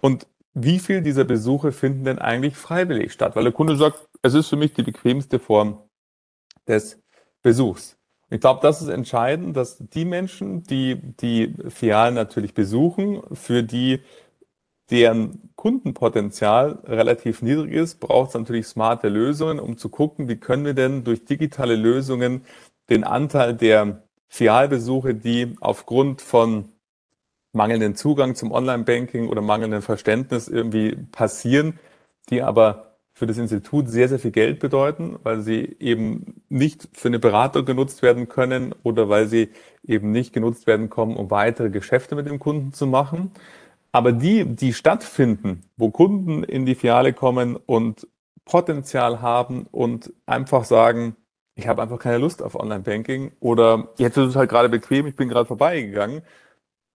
Und 0.00 0.26
wie 0.54 0.78
viel 0.78 1.02
dieser 1.02 1.24
Besuche 1.24 1.72
finden 1.72 2.04
denn 2.04 2.20
eigentlich 2.20 2.56
freiwillig 2.56 3.12
statt? 3.12 3.34
Weil 3.34 3.42
der 3.42 3.52
Kunde 3.52 3.76
sagt, 3.76 4.08
es 4.22 4.34
ist 4.34 4.48
für 4.48 4.56
mich 4.56 4.72
die 4.72 4.84
bequemste 4.84 5.38
Form 5.38 5.82
des 6.68 7.02
Besuchs. 7.42 7.98
Ich 8.30 8.40
glaube, 8.40 8.60
das 8.62 8.80
ist 8.80 8.88
entscheidend, 8.88 9.56
dass 9.56 9.78
die 9.78 10.04
Menschen, 10.04 10.62
die 10.62 10.96
die 10.96 11.54
Filialen 11.68 12.14
natürlich 12.14 12.54
besuchen, 12.54 13.22
für 13.32 13.62
die 13.62 14.00
deren 14.90 15.50
Kundenpotenzial 15.56 16.78
relativ 16.84 17.42
niedrig 17.42 17.72
ist, 17.72 17.98
braucht 17.98 18.28
es 18.28 18.34
natürlich 18.34 18.68
smarte 18.68 19.08
Lösungen, 19.08 19.58
um 19.58 19.76
zu 19.76 19.88
gucken, 19.88 20.28
wie 20.28 20.36
können 20.36 20.64
wir 20.64 20.74
denn 20.74 21.02
durch 21.02 21.24
digitale 21.24 21.74
Lösungen 21.74 22.44
den 22.88 23.02
Anteil 23.02 23.54
der 23.54 24.05
Filialbesuche, 24.28 25.14
die 25.14 25.56
aufgrund 25.60 26.20
von 26.20 26.70
mangelnden 27.52 27.96
Zugang 27.96 28.34
zum 28.34 28.52
Online-Banking 28.52 29.28
oder 29.28 29.40
mangelnden 29.40 29.82
Verständnis 29.82 30.48
irgendwie 30.48 30.96
passieren, 31.12 31.78
die 32.28 32.42
aber 32.42 32.86
für 33.14 33.26
das 33.26 33.38
Institut 33.38 33.88
sehr, 33.88 34.08
sehr 34.10 34.18
viel 34.18 34.30
Geld 34.30 34.58
bedeuten, 34.58 35.18
weil 35.22 35.40
sie 35.40 35.74
eben 35.80 36.42
nicht 36.50 36.86
für 36.92 37.08
eine 37.08 37.18
Beratung 37.18 37.64
genutzt 37.64 38.02
werden 38.02 38.28
können 38.28 38.74
oder 38.82 39.08
weil 39.08 39.26
sie 39.26 39.48
eben 39.84 40.10
nicht 40.10 40.34
genutzt 40.34 40.66
werden 40.66 40.90
kommen, 40.90 41.16
um 41.16 41.30
weitere 41.30 41.70
Geschäfte 41.70 42.14
mit 42.14 42.26
dem 42.26 42.38
Kunden 42.38 42.74
zu 42.74 42.86
machen. 42.86 43.30
Aber 43.90 44.12
die, 44.12 44.44
die 44.44 44.74
stattfinden, 44.74 45.62
wo 45.78 45.90
Kunden 45.90 46.44
in 46.44 46.66
die 46.66 46.74
Filiale 46.74 47.14
kommen 47.14 47.56
und 47.56 48.06
Potenzial 48.44 49.22
haben 49.22 49.66
und 49.72 50.12
einfach 50.26 50.64
sagen, 50.64 51.16
ich 51.56 51.66
habe 51.66 51.82
einfach 51.82 51.98
keine 51.98 52.18
Lust 52.18 52.42
auf 52.42 52.54
Online-Banking 52.54 53.32
oder 53.40 53.88
jetzt 53.96 54.16
ist 54.18 54.28
es 54.28 54.36
halt 54.36 54.50
gerade 54.50 54.68
bequem, 54.68 55.06
ich 55.06 55.16
bin 55.16 55.28
gerade 55.28 55.46
vorbeigegangen, 55.46 56.22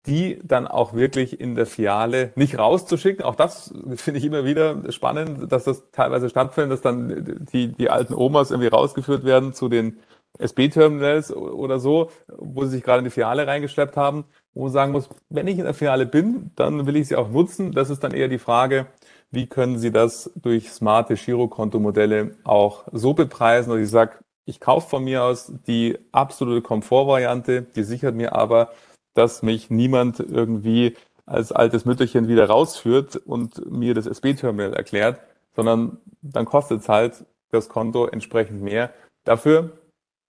die 0.07 0.41
dann 0.43 0.67
auch 0.67 0.95
wirklich 0.95 1.41
in 1.41 1.55
der 1.55 1.67
Filiale 1.67 2.33
nicht 2.35 2.59
rauszuschicken. 2.59 3.25
Auch 3.25 3.37
das 3.37 3.73
finde 3.97 4.19
ich 4.19 4.25
immer 4.25 4.45
wieder 4.45 4.91
spannend, 4.91 5.53
dass 5.53 5.65
das 5.65 5.91
teilweise 5.93 6.29
stattfindet, 6.29 6.73
dass 6.73 6.81
dann 6.81 7.47
die, 7.53 7.69
die 7.73 7.91
alten 7.91 8.15
Omas 8.15 8.51
irgendwie 8.51 8.69
rausgeführt 8.69 9.25
werden 9.25 9.53
zu 9.53 9.69
den 9.69 9.99
SB-Terminals 10.39 11.33
oder 11.35 11.79
so, 11.79 12.11
wo 12.27 12.65
sie 12.65 12.73
sich 12.73 12.83
gerade 12.83 12.99
in 12.99 13.05
die 13.05 13.11
Filiale 13.11 13.47
reingeschleppt 13.47 13.97
haben, 13.97 14.25
wo 14.55 14.65
man 14.65 14.73
sagen 14.73 14.93
muss, 14.93 15.09
wenn 15.29 15.47
ich 15.47 15.59
in 15.59 15.65
der 15.65 15.75
Filiale 15.75 16.07
bin, 16.07 16.51
dann 16.57 16.87
will 16.87 16.97
ich 16.97 17.09
sie 17.09 17.17
auch 17.17 17.31
nutzen. 17.31 17.73
Das 17.73 17.91
ist 17.91 18.03
dann 18.05 18.13
eher 18.13 18.29
die 18.29 18.39
Frage, 18.39 18.87
wie 19.31 19.47
können 19.47 19.79
Sie 19.79 19.93
das 19.93 20.31
durch 20.37 20.71
smarte 20.71 21.15
Girokontomodelle 21.15 22.37
auch 22.45 22.85
so 22.93 23.15
bepreisen, 23.15 23.71
dass 23.71 23.81
ich 23.81 23.91
sage, 23.91 24.19
ich 24.49 24.61
kaufe 24.61 24.89
von 24.89 25.05
mir 25.05 25.25
aus 25.25 25.53
die 25.67 25.99
absolute 26.13 26.63
Komfortvariante, 26.63 27.63
die 27.63 27.85
sichert 27.85 28.15
mir 28.15 28.35
aber 28.35 28.73
dass 29.19 29.43
mich 29.43 29.69
niemand 29.69 30.21
irgendwie 30.21 30.97
als 31.27 31.51
altes 31.51 31.85
Mütterchen 31.85 32.29
wieder 32.29 32.47
rausführt 32.47 33.17
und 33.17 33.69
mir 33.69 33.93
das 33.93 34.07
SB-Terminal 34.07 34.75
erklärt, 34.75 35.21
sondern 35.57 35.99
dann 36.23 36.45
kostet 36.45 36.83
es 36.83 36.89
halt 36.89 37.25
das 37.51 37.69
Konto 37.69 38.07
entsprechend 38.07 38.63
mehr. 38.63 38.93
Dafür 39.25 39.73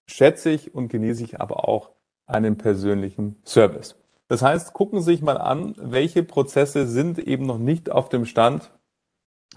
schätze 0.07 0.49
ich 0.49 0.73
und 0.73 0.87
genieße 0.89 1.23
ich 1.23 1.39
aber 1.39 1.69
auch 1.69 1.91
einen 2.25 2.57
persönlichen 2.57 3.39
Service. 3.45 3.95
Das 4.27 4.41
heißt, 4.41 4.73
gucken 4.73 5.01
Sie 5.01 5.11
sich 5.11 5.21
mal 5.21 5.37
an, 5.37 5.75
welche 5.77 6.23
Prozesse 6.23 6.87
sind 6.87 7.19
eben 7.19 7.45
noch 7.45 7.59
nicht 7.59 7.91
auf 7.91 8.09
dem 8.09 8.25
Stand, 8.25 8.71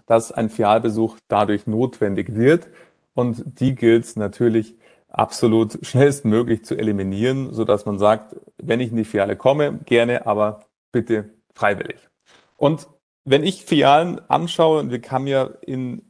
dass 0.04 0.30
ein 0.30 0.50
Filialbesuch 0.50 1.16
dadurch 1.28 1.66
notwendig 1.66 2.34
wird. 2.34 2.68
Und 3.14 3.60
die 3.60 3.74
gilt 3.74 4.04
es 4.04 4.16
natürlich 4.16 4.76
absolut 5.08 5.84
schnellstmöglich 5.84 6.64
zu 6.64 6.76
eliminieren, 6.76 7.52
so 7.52 7.64
dass 7.64 7.84
man 7.84 7.98
sagt, 7.98 8.36
wenn 8.56 8.80
ich 8.80 8.90
in 8.90 8.96
die 8.96 9.04
Filiale 9.04 9.36
komme, 9.36 9.78
gerne, 9.84 10.26
aber 10.26 10.66
bitte 10.90 11.30
freiwillig. 11.54 12.08
Und 12.56 12.88
wenn 13.24 13.44
ich 13.44 13.64
Filialen 13.64 14.20
anschaue, 14.28 14.80
und 14.80 14.90
wir 14.90 15.00
haben 15.10 15.26
ja 15.26 15.50
in 15.62 16.02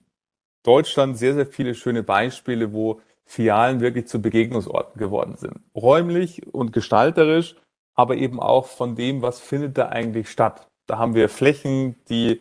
Deutschland 0.62 1.18
sehr, 1.18 1.34
sehr 1.34 1.46
viele 1.46 1.74
schöne 1.74 2.02
Beispiele, 2.02 2.72
wo 2.72 3.00
Filialen 3.24 3.80
wirklich 3.80 4.06
zu 4.06 4.20
Begegnungsorten 4.20 4.98
geworden 4.98 5.36
sind. 5.36 5.60
Räumlich 5.74 6.46
und 6.52 6.72
gestalterisch, 6.72 7.56
aber 7.94 8.16
eben 8.16 8.40
auch 8.40 8.66
von 8.66 8.94
dem, 8.94 9.22
was 9.22 9.40
findet 9.40 9.78
da 9.78 9.88
eigentlich 9.88 10.30
statt. 10.30 10.68
Da 10.86 10.98
haben 10.98 11.14
wir 11.14 11.28
Flächen, 11.28 11.96
die 12.08 12.40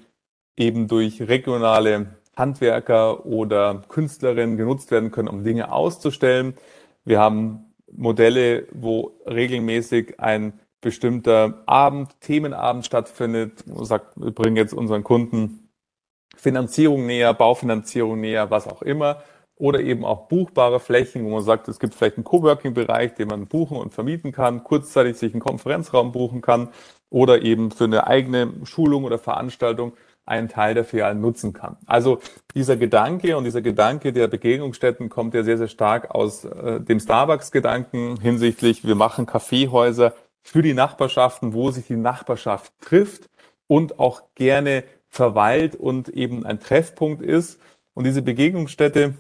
eben 0.58 0.88
durch 0.88 1.22
regionale 1.22 2.18
Handwerker 2.36 3.26
oder 3.26 3.82
Künstlerinnen 3.88 4.58
genutzt 4.58 4.92
werden 4.92 5.12
können, 5.12 5.28
um 5.28 5.44
Dinge 5.44 5.72
auszustellen. 5.72 6.56
Wir 7.04 7.20
haben 7.20 7.74
Modelle, 7.92 8.68
wo 8.72 9.20
regelmäßig 9.26 10.20
ein 10.20 10.60
bestimmter 10.82 11.64
Abend, 11.68 12.20
Themenabend 12.22 12.86
stattfindet. 12.86 13.66
Man 13.68 13.86
sagt, 13.86 14.20
wir 14.20 14.32
bringen 14.32 14.56
jetzt 14.56 14.74
unseren 14.74 15.04
Kunden 15.04 15.70
Finanzierung 16.36 17.06
näher, 17.06 17.34
Baufinanzierung 17.34 18.20
näher, 18.20 18.50
was 18.50 18.68
auch 18.68 18.82
immer. 18.82 19.22
Oder 19.56 19.82
eben 19.82 20.06
auch 20.06 20.28
buchbare 20.28 20.80
Flächen, 20.80 21.24
wo 21.24 21.30
man 21.30 21.44
sagt, 21.44 21.68
es 21.68 21.78
gibt 21.78 21.94
vielleicht 21.94 22.18
einen 22.18 22.24
Coworking-Bereich, 22.24 23.14
den 23.14 23.28
man 23.28 23.46
buchen 23.46 23.78
und 23.78 23.94
vermieten 23.94 24.32
kann, 24.32 24.64
kurzzeitig 24.64 25.18
sich 25.18 25.34
einen 25.34 25.42
Konferenzraum 25.42 26.12
buchen 26.12 26.42
kann 26.42 26.70
oder 27.12 27.44
eben 27.44 27.70
für 27.70 27.84
eine 27.84 28.08
eigene 28.08 28.52
Schulung 28.64 29.04
oder 29.04 29.20
Veranstaltung 29.20 29.94
einen 30.32 30.48
Teil 30.48 30.74
der 30.74 30.86
Filialen 30.86 31.20
nutzen 31.20 31.52
kann. 31.52 31.76
Also 31.86 32.20
dieser 32.56 32.78
Gedanke 32.78 33.36
und 33.36 33.44
dieser 33.44 33.62
Gedanke 33.62 34.14
der 34.14 34.28
Begegnungsstätten 34.28 35.10
kommt 35.10 35.34
ja 35.34 35.44
sehr, 35.44 35.58
sehr 35.58 35.68
stark 35.68 36.10
aus 36.12 36.46
äh, 36.46 36.80
dem 36.80 37.02
Starbucks-Gedanken 37.02 38.18
hinsichtlich, 38.20 38.86
wir 38.86 38.96
machen 38.96 39.26
Kaffeehäuser 39.26 40.14
für 40.42 40.62
die 40.62 40.74
Nachbarschaften, 40.74 41.54
wo 41.54 41.70
sich 41.70 41.86
die 41.88 41.98
Nachbarschaft 41.98 42.72
trifft 42.80 43.30
und 43.68 44.00
auch 44.00 44.24
gerne 44.36 44.86
verweilt 45.10 45.76
und 45.76 46.08
eben 46.08 46.46
ein 46.46 46.62
Treffpunkt 46.62 47.22
ist. 47.22 47.60
Und 47.94 48.06
diese 48.06 48.22
Begegnungsstätte, 48.22 49.16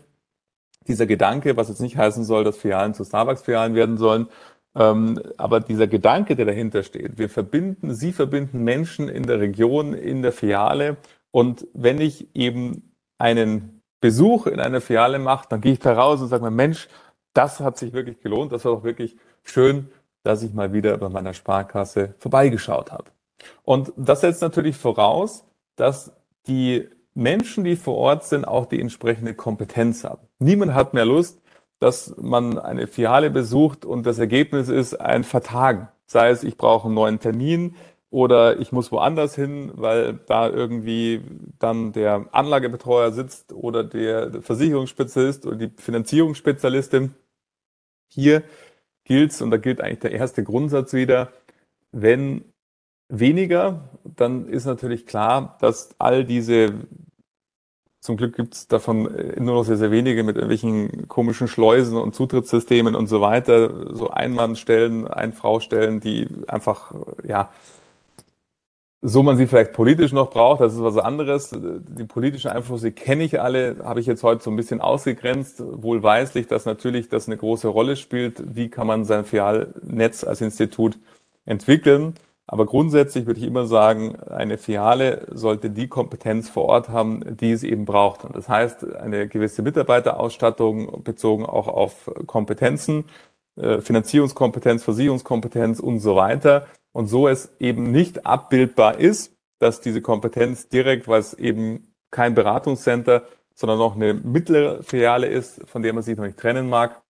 dieser 0.87 1.05
Gedanke, 1.05 1.57
was 1.57 1.67
jetzt 1.67 1.81
nicht 1.81 1.97
heißen 1.97 2.23
soll, 2.23 2.45
dass 2.45 2.57
Filialen 2.57 2.93
zu 2.93 3.03
Starbucks-Filialen 3.03 3.75
werden 3.75 3.97
sollen, 3.97 4.29
aber 4.73 5.59
dieser 5.59 5.87
Gedanke, 5.87 6.35
der 6.35 6.45
dahinter 6.45 6.83
steht, 6.83 7.17
wir 7.17 7.29
verbinden, 7.29 7.93
Sie 7.93 8.13
verbinden 8.13 8.63
Menschen 8.63 9.09
in 9.09 9.23
der 9.23 9.39
Region, 9.39 9.93
in 9.93 10.21
der 10.21 10.31
Filiale. 10.31 10.97
Und 11.31 11.67
wenn 11.73 11.99
ich 11.99 12.33
eben 12.35 12.93
einen 13.17 13.81
Besuch 13.99 14.47
in 14.47 14.59
einer 14.59 14.81
Filiale 14.81 15.19
mache, 15.19 15.47
dann 15.49 15.61
gehe 15.61 15.73
ich 15.73 15.79
da 15.79 15.93
raus 15.93 16.21
und 16.21 16.27
sage 16.27 16.43
mir, 16.43 16.51
Mensch, 16.51 16.87
das 17.33 17.59
hat 17.59 17.77
sich 17.77 17.93
wirklich 17.93 18.21
gelohnt, 18.21 18.51
das 18.51 18.65
war 18.65 18.75
doch 18.75 18.83
wirklich 18.83 19.17
schön, 19.43 19.89
dass 20.23 20.43
ich 20.43 20.53
mal 20.53 20.73
wieder 20.73 20.97
bei 20.97 21.09
meiner 21.09 21.33
Sparkasse 21.33 22.15
vorbeigeschaut 22.17 22.91
habe. 22.91 23.05
Und 23.63 23.91
das 23.97 24.21
setzt 24.21 24.41
natürlich 24.41 24.77
voraus, 24.77 25.45
dass 25.75 26.13
die 26.47 26.87
Menschen, 27.13 27.63
die 27.63 27.75
vor 27.75 27.97
Ort 27.97 28.23
sind, 28.25 28.47
auch 28.47 28.65
die 28.65 28.79
entsprechende 28.79 29.33
Kompetenz 29.33 30.03
haben. 30.03 30.27
Niemand 30.39 30.73
hat 30.73 30.93
mehr 30.93 31.05
Lust, 31.05 31.40
dass 31.81 32.15
man 32.17 32.59
eine 32.59 32.85
Filiale 32.85 33.31
besucht 33.31 33.85
und 33.85 34.05
das 34.05 34.19
Ergebnis 34.19 34.69
ist 34.69 35.01
ein 35.01 35.23
Vertagen. 35.23 35.87
Sei 36.05 36.29
es, 36.29 36.43
ich 36.43 36.55
brauche 36.55 36.85
einen 36.85 36.93
neuen 36.93 37.19
Termin 37.19 37.75
oder 38.11 38.59
ich 38.59 38.71
muss 38.71 38.91
woanders 38.91 39.33
hin, 39.33 39.71
weil 39.73 40.19
da 40.27 40.47
irgendwie 40.47 41.21
dann 41.57 41.91
der 41.91 42.27
Anlagebetreuer 42.33 43.11
sitzt 43.11 43.51
oder 43.51 43.83
der 43.83 44.43
Versicherungsspezialist 44.43 45.47
oder 45.47 45.55
die 45.55 45.71
Finanzierungsspezialistin. 45.75 47.15
Hier 48.09 48.43
gilt 49.03 49.41
und 49.41 49.49
da 49.49 49.57
gilt 49.57 49.81
eigentlich 49.81 50.01
der 50.01 50.11
erste 50.11 50.43
Grundsatz 50.43 50.93
wieder, 50.93 51.31
wenn 51.91 52.45
weniger, 53.09 53.89
dann 54.03 54.47
ist 54.47 54.65
natürlich 54.65 55.07
klar, 55.07 55.57
dass 55.61 55.95
all 55.97 56.25
diese 56.25 56.75
zum 58.01 58.17
Glück 58.17 58.35
gibt 58.35 58.55
es 58.55 58.67
davon 58.67 59.15
äh, 59.15 59.39
nur 59.39 59.55
noch 59.55 59.63
sehr, 59.63 59.77
sehr 59.77 59.91
wenige 59.91 60.23
mit 60.23 60.35
irgendwelchen 60.35 61.07
komischen 61.07 61.47
Schleusen 61.47 61.97
und 61.97 62.15
Zutrittssystemen 62.15 62.95
und 62.95 63.07
so 63.07 63.21
weiter. 63.21 63.95
So 63.95 64.09
Einmannstellen, 64.09 65.07
Einfraustellen, 65.07 65.99
die 65.99 66.27
einfach, 66.47 66.93
ja, 67.23 67.51
so 69.03 69.23
man 69.23 69.37
sie 69.37 69.47
vielleicht 69.47 69.73
politisch 69.73 70.13
noch 70.13 70.31
braucht, 70.31 70.61
das 70.61 70.73
ist 70.73 70.81
was 70.81 70.97
anderes. 70.97 71.51
Die 71.51 72.03
politischen 72.03 72.49
Einflüsse 72.51 72.91
kenne 72.91 73.23
ich 73.23 73.39
alle, 73.39 73.77
habe 73.83 73.99
ich 73.99 74.07
jetzt 74.07 74.23
heute 74.23 74.43
so 74.43 74.49
ein 74.51 74.55
bisschen 74.55 74.81
ausgegrenzt, 74.81 75.61
wohlweislich, 75.63 76.47
dass 76.47 76.65
natürlich 76.65 77.07
das 77.09 77.27
eine 77.27 77.37
große 77.37 77.67
Rolle 77.67 77.95
spielt. 77.95 78.55
Wie 78.55 78.69
kann 78.69 78.87
man 78.87 79.05
sein 79.05 79.25
Filialnetz 79.25 80.23
als 80.23 80.41
Institut 80.41 80.97
entwickeln? 81.45 82.15
Aber 82.51 82.65
grundsätzlich 82.65 83.27
würde 83.27 83.39
ich 83.39 83.47
immer 83.47 83.65
sagen, 83.65 84.17
eine 84.19 84.57
Filiale 84.57 85.25
sollte 85.31 85.69
die 85.69 85.87
Kompetenz 85.87 86.49
vor 86.49 86.65
Ort 86.65 86.89
haben, 86.89 87.37
die 87.37 87.53
es 87.53 87.63
eben 87.63 87.85
braucht. 87.85 88.25
Und 88.25 88.35
das 88.35 88.49
heißt, 88.49 88.93
eine 88.93 89.29
gewisse 89.29 89.61
Mitarbeiterausstattung 89.61 91.01
bezogen 91.01 91.45
auch 91.45 91.69
auf 91.69 92.11
Kompetenzen, 92.27 93.05
äh, 93.55 93.79
Finanzierungskompetenz, 93.79 94.83
Versicherungskompetenz 94.83 95.79
und 95.79 96.01
so 96.01 96.17
weiter. 96.17 96.67
Und 96.91 97.07
so 97.07 97.29
es 97.29 97.53
eben 97.61 97.89
nicht 97.89 98.25
abbildbar 98.25 98.99
ist, 98.99 99.33
dass 99.59 99.79
diese 99.79 100.01
Kompetenz 100.01 100.67
direkt, 100.67 101.07
weil 101.07 101.21
es 101.21 101.33
eben 101.33 101.93
kein 102.11 102.35
Beratungscenter, 102.35 103.23
sondern 103.53 103.79
noch 103.79 103.95
eine 103.95 104.13
mittlere 104.13 104.83
Filiale 104.83 105.27
ist, 105.27 105.65
von 105.69 105.83
der 105.83 105.93
man 105.93 106.03
sich 106.03 106.17
noch 106.17 106.25
nicht 106.25 106.37
trennen 106.37 106.67
mag, 106.67 107.01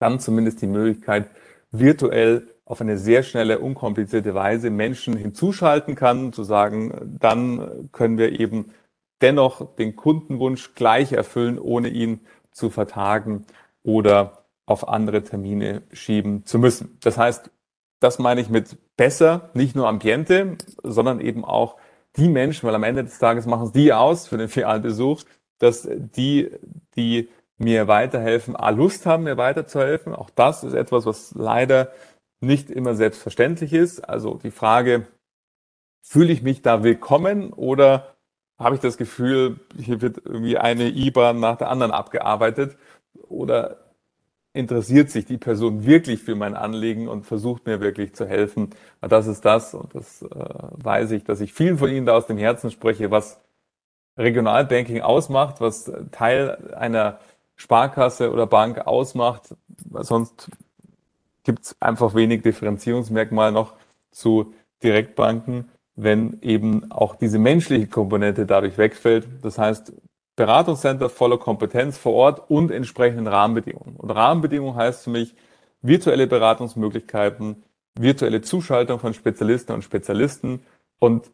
dann 0.00 0.18
zumindest 0.18 0.62
die 0.62 0.66
Möglichkeit, 0.66 1.30
virtuell 1.70 2.48
auf 2.68 2.82
eine 2.82 2.98
sehr 2.98 3.22
schnelle, 3.22 3.60
unkomplizierte 3.60 4.34
Weise 4.34 4.68
Menschen 4.68 5.16
hinzuschalten 5.16 5.94
kann, 5.94 6.34
zu 6.34 6.44
sagen, 6.44 7.16
dann 7.18 7.88
können 7.92 8.18
wir 8.18 8.38
eben 8.38 8.74
dennoch 9.22 9.74
den 9.76 9.96
Kundenwunsch 9.96 10.74
gleich 10.74 11.12
erfüllen, 11.12 11.58
ohne 11.58 11.88
ihn 11.88 12.20
zu 12.50 12.68
vertagen 12.68 13.46
oder 13.82 14.44
auf 14.66 14.86
andere 14.86 15.22
Termine 15.22 15.80
schieben 15.94 16.44
zu 16.44 16.58
müssen. 16.58 16.98
Das 17.00 17.16
heißt, 17.16 17.50
das 18.00 18.18
meine 18.18 18.42
ich 18.42 18.50
mit 18.50 18.76
besser, 18.98 19.48
nicht 19.54 19.74
nur 19.74 19.88
Ambiente, 19.88 20.58
sondern 20.82 21.22
eben 21.22 21.46
auch 21.46 21.76
die 22.16 22.28
Menschen, 22.28 22.66
weil 22.66 22.74
am 22.74 22.84
Ende 22.84 23.02
des 23.02 23.18
Tages 23.18 23.46
machen 23.46 23.68
es 23.68 23.72
die 23.72 23.94
aus 23.94 24.28
für 24.28 24.36
den 24.36 24.50
finalen 24.50 24.82
dass 25.58 25.88
die, 25.88 26.50
die 26.96 27.30
mir 27.56 27.88
weiterhelfen, 27.88 28.56
A, 28.56 28.68
Lust 28.68 29.06
haben, 29.06 29.24
mir 29.24 29.38
weiterzuhelfen. 29.38 30.14
Auch 30.14 30.28
das 30.28 30.64
ist 30.64 30.74
etwas, 30.74 31.06
was 31.06 31.32
leider 31.34 31.92
nicht 32.40 32.70
immer 32.70 32.94
selbstverständlich 32.94 33.72
ist. 33.72 34.00
Also 34.00 34.38
die 34.42 34.50
Frage, 34.50 35.06
fühle 36.02 36.32
ich 36.32 36.42
mich 36.42 36.62
da 36.62 36.82
willkommen 36.82 37.52
oder 37.52 38.14
habe 38.58 38.74
ich 38.74 38.80
das 38.80 38.96
Gefühl, 38.96 39.60
hier 39.76 40.00
wird 40.00 40.18
irgendwie 40.24 40.58
eine 40.58 40.88
IBAN 40.88 41.38
nach 41.38 41.56
der 41.56 41.70
anderen 41.70 41.92
abgearbeitet 41.92 42.76
oder 43.28 43.76
interessiert 44.52 45.10
sich 45.10 45.26
die 45.26 45.36
Person 45.38 45.84
wirklich 45.84 46.22
für 46.22 46.34
mein 46.34 46.56
Anliegen 46.56 47.08
und 47.08 47.26
versucht 47.26 47.66
mir 47.66 47.80
wirklich 47.80 48.14
zu 48.14 48.26
helfen. 48.26 48.70
Das 49.00 49.26
ist 49.26 49.44
das 49.44 49.74
und 49.74 49.94
das 49.94 50.22
äh, 50.22 50.28
weiß 50.28 51.12
ich, 51.12 51.24
dass 51.24 51.40
ich 51.40 51.52
vielen 51.52 51.78
von 51.78 51.90
Ihnen 51.90 52.06
da 52.06 52.16
aus 52.16 52.26
dem 52.26 52.38
Herzen 52.38 52.70
spreche, 52.70 53.10
was 53.10 53.40
Regionalbanking 54.16 55.02
ausmacht, 55.02 55.60
was 55.60 55.92
Teil 56.10 56.74
einer 56.74 57.20
Sparkasse 57.54 58.32
oder 58.32 58.46
Bank 58.46 58.86
ausmacht, 58.86 59.54
sonst 59.92 60.50
gibt 61.48 61.64
es 61.64 61.80
einfach 61.80 62.14
wenig 62.14 62.42
Differenzierungsmerkmal 62.42 63.52
noch 63.52 63.72
zu 64.10 64.52
Direktbanken, 64.82 65.70
wenn 65.96 66.36
eben 66.42 66.92
auch 66.92 67.14
diese 67.14 67.38
menschliche 67.38 67.86
Komponente 67.86 68.44
dadurch 68.44 68.76
wegfällt. 68.76 69.26
Das 69.40 69.56
heißt, 69.56 69.94
Beratungscenter 70.36 71.08
voller 71.08 71.38
Kompetenz 71.38 71.96
vor 71.96 72.12
Ort 72.12 72.50
und 72.50 72.70
entsprechenden 72.70 73.26
Rahmenbedingungen. 73.26 73.96
Und 73.96 74.10
Rahmenbedingungen 74.10 74.76
heißt 74.76 75.04
für 75.04 75.10
mich 75.10 75.34
virtuelle 75.80 76.26
Beratungsmöglichkeiten, 76.26 77.64
virtuelle 77.98 78.42
Zuschaltung 78.42 78.98
von 78.98 79.14
Spezialisten 79.14 79.72
und 79.72 79.82
Spezialisten. 79.82 80.60
Und 80.98 81.30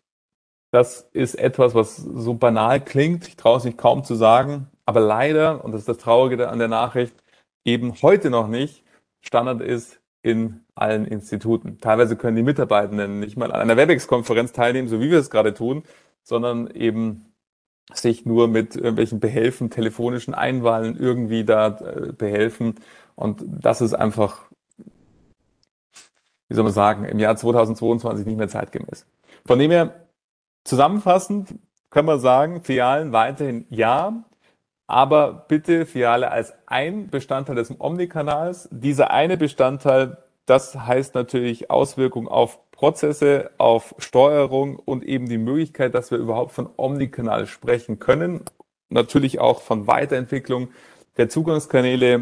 das 0.70 1.08
ist 1.10 1.34
etwas, 1.34 1.74
was 1.74 1.96
so 1.96 2.34
banal 2.34 2.80
klingt. 2.80 3.26
Ich 3.26 3.34
traue 3.34 3.58
es 3.58 3.64
mich 3.64 3.76
kaum 3.76 4.04
zu 4.04 4.14
sagen. 4.14 4.68
Aber 4.86 5.00
leider, 5.00 5.64
und 5.64 5.72
das 5.72 5.80
ist 5.80 5.88
das 5.88 5.98
Traurige 5.98 6.50
an 6.50 6.60
der 6.60 6.68
Nachricht, 6.68 7.16
eben 7.64 8.00
heute 8.00 8.30
noch 8.30 8.46
nicht 8.46 8.84
Standard 9.24 9.62
ist 9.62 10.00
in 10.24 10.64
allen 10.74 11.04
Instituten. 11.04 11.78
Teilweise 11.80 12.16
können 12.16 12.36
die 12.36 12.42
Mitarbeitenden 12.42 13.20
nicht 13.20 13.36
mal 13.36 13.52
an 13.52 13.60
einer 13.60 13.76
WebEx-Konferenz 13.76 14.52
teilnehmen, 14.52 14.88
so 14.88 14.98
wie 15.00 15.10
wir 15.10 15.18
es 15.18 15.28
gerade 15.28 15.52
tun, 15.52 15.84
sondern 16.22 16.66
eben 16.68 17.26
sich 17.92 18.24
nur 18.24 18.48
mit 18.48 18.74
irgendwelchen 18.74 19.20
Behelfen, 19.20 19.68
telefonischen 19.68 20.32
Einwahlen 20.32 20.96
irgendwie 20.98 21.44
da 21.44 21.78
äh, 21.78 22.12
behelfen. 22.12 22.76
Und 23.14 23.44
das 23.46 23.82
ist 23.82 23.92
einfach, 23.92 24.46
wie 26.48 26.54
soll 26.54 26.64
man 26.64 26.72
sagen, 26.72 27.04
im 27.04 27.18
Jahr 27.18 27.36
2022 27.36 28.24
nicht 28.24 28.38
mehr 28.38 28.48
zeitgemäß. 28.48 29.06
Von 29.44 29.58
dem 29.58 29.70
her, 29.70 30.06
zusammenfassend 30.64 31.54
können 31.90 32.08
wir 32.08 32.18
sagen, 32.18 32.62
Filialen 32.62 33.12
weiterhin 33.12 33.66
ja, 33.68 34.24
aber 34.86 35.46
bitte 35.48 35.86
Fiale 35.86 36.30
als 36.30 36.52
ein 36.66 37.08
Bestandteil 37.08 37.56
des 37.56 37.74
Omnikanals. 37.78 38.68
Dieser 38.70 39.10
eine 39.10 39.36
Bestandteil, 39.36 40.18
das 40.46 40.74
heißt 40.76 41.14
natürlich 41.14 41.70
Auswirkungen 41.70 42.28
auf 42.28 42.58
Prozesse, 42.70 43.50
auf 43.56 43.94
Steuerung 43.98 44.76
und 44.76 45.04
eben 45.04 45.28
die 45.28 45.38
Möglichkeit, 45.38 45.94
dass 45.94 46.10
wir 46.10 46.18
überhaupt 46.18 46.52
von 46.52 46.68
Omnikanal 46.76 47.46
sprechen 47.46 47.98
können. 47.98 48.42
Natürlich 48.90 49.40
auch 49.40 49.62
von 49.62 49.86
Weiterentwicklung 49.86 50.68
der 51.16 51.28
Zugangskanäle, 51.28 52.20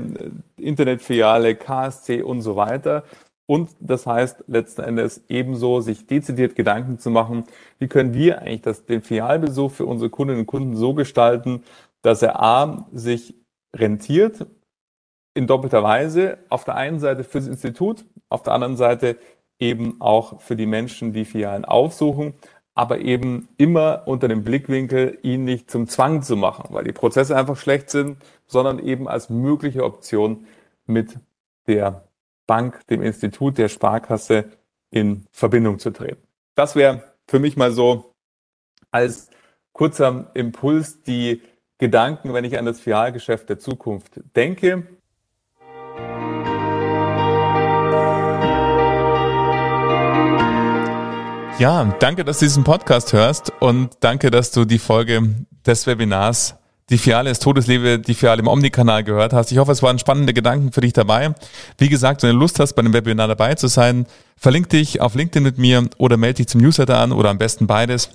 Internetfiliale, 0.57 1.57
KSC 1.57 2.23
und 2.23 2.43
so 2.43 2.57
weiter. 2.57 3.05
Und 3.47 3.71
das 3.81 4.07
heißt 4.07 4.45
letzten 4.47 4.83
Endes 4.83 5.25
ebenso, 5.29 5.81
sich 5.81 6.07
dezidiert 6.07 6.55
Gedanken 6.55 6.99
zu 6.99 7.11
machen, 7.11 7.45
wie 7.79 7.89
können 7.89 8.15
wir 8.15 8.41
eigentlich 8.41 8.63
das, 8.63 8.85
den 8.85 9.03
Filialbesuch 9.03 9.73
für 9.73 9.87
unsere 9.87 10.11
Kundinnen 10.11 10.43
und 10.43 10.47
Kunden 10.47 10.77
so 10.77 10.95
gestalten, 10.95 11.65
dass 12.03 12.23
er 12.23 12.43
A, 12.43 12.87
sich 12.93 13.35
rentiert 13.75 14.47
in 15.35 15.47
doppelter 15.47 15.83
Weise. 15.83 16.39
Auf 16.49 16.65
der 16.65 16.77
einen 16.77 17.01
Seite 17.01 17.25
fürs 17.25 17.47
Institut, 17.47 18.05
auf 18.29 18.43
der 18.43 18.53
anderen 18.53 18.77
Seite 18.77 19.17
eben 19.59 20.01
auch 20.01 20.41
für 20.41 20.57
die 20.57 20.67
Menschen, 20.67 21.13
die 21.13 21.25
Filialen 21.25 21.65
aufsuchen, 21.65 22.35
aber 22.75 22.99
eben 22.99 23.49
immer 23.57 24.03
unter 24.07 24.29
dem 24.29 24.45
Blickwinkel, 24.45 25.19
ihn 25.23 25.45
nicht 25.45 25.71
zum 25.71 25.89
Zwang 25.89 26.23
zu 26.23 26.37
machen, 26.37 26.67
weil 26.71 26.85
die 26.85 26.93
Prozesse 26.93 27.37
einfach 27.37 27.57
schlecht 27.57 27.91
sind, 27.91 28.17
sondern 28.47 28.79
eben 28.79 29.09
als 29.09 29.31
mögliche 29.31 29.85
Option 29.85 30.47
mit 30.87 31.17
der 31.67 32.09
Bank, 32.47 32.87
dem 32.89 33.03
Institut, 33.03 33.59
der 33.59 33.69
Sparkasse 33.69 34.51
in 34.91 35.27
Verbindung 35.31 35.79
zu 35.79 35.91
treten. 35.91 36.23
Das 36.55 36.75
wäre 36.77 37.03
für 37.29 37.39
mich 37.39 37.57
mal 37.57 37.73
so 37.73 38.15
als 38.91 39.31
kurzer 39.73 40.31
Impuls 40.35 41.03
die 41.03 41.41
Gedanken, 41.83 42.33
wenn 42.33 42.45
ich 42.45 42.57
an 42.57 42.65
das 42.65 42.79
Filialgeschäft 42.79 43.49
der 43.49 43.59
Zukunft 43.59 44.21
denke. 44.37 44.87
Ja, 51.59 51.93
danke, 51.99 52.25
dass 52.25 52.39
du 52.39 52.45
diesen 52.45 52.63
Podcast 52.63 53.13
hörst 53.13 53.53
und 53.59 53.97
danke, 53.99 54.31
dass 54.31 54.53
du 54.53 54.65
die 54.65 54.79
Folge 54.79 55.35
des 55.67 55.89
Webinars 55.89 56.55
die 56.89 56.99
Fiale 56.99 57.31
ist 57.31 57.43
Todeslebe, 57.43 57.99
die 57.99 58.15
Fiale 58.15 58.41
im 58.41 58.47
Omni-Kanal 58.47 59.03
gehört 59.03 59.33
hast. 59.33 59.51
Ich 59.51 59.59
hoffe, 59.59 59.73
es 59.73 59.83
waren 59.83 59.99
spannende 59.99 60.35
Gedanken 60.35 60.71
für 60.71 60.83
dich 60.83 60.93
dabei. 60.93 61.35
Wie 61.79 61.89
gesagt, 61.89 62.23
wenn 62.23 62.31
du 62.31 62.37
Lust 62.37 62.61
hast, 62.61 62.75
bei 62.75 62.83
dem 62.83 62.93
Webinar 62.93 63.27
dabei 63.27 63.57
zu 63.57 63.67
sein, 63.67 64.07
verlink 64.37 64.69
dich 64.69 65.01
auf 65.01 65.17
LinkedIn 65.17 65.43
mit 65.43 65.59
mir 65.59 65.89
oder 65.99 66.17
melde 66.17 66.37
dich 66.37 66.49
zum 66.49 66.61
Newsletter 66.61 66.99
an 66.99 67.11
oder 67.11 67.31
am 67.31 67.39
besten 67.39 67.67
beides. 67.67 68.11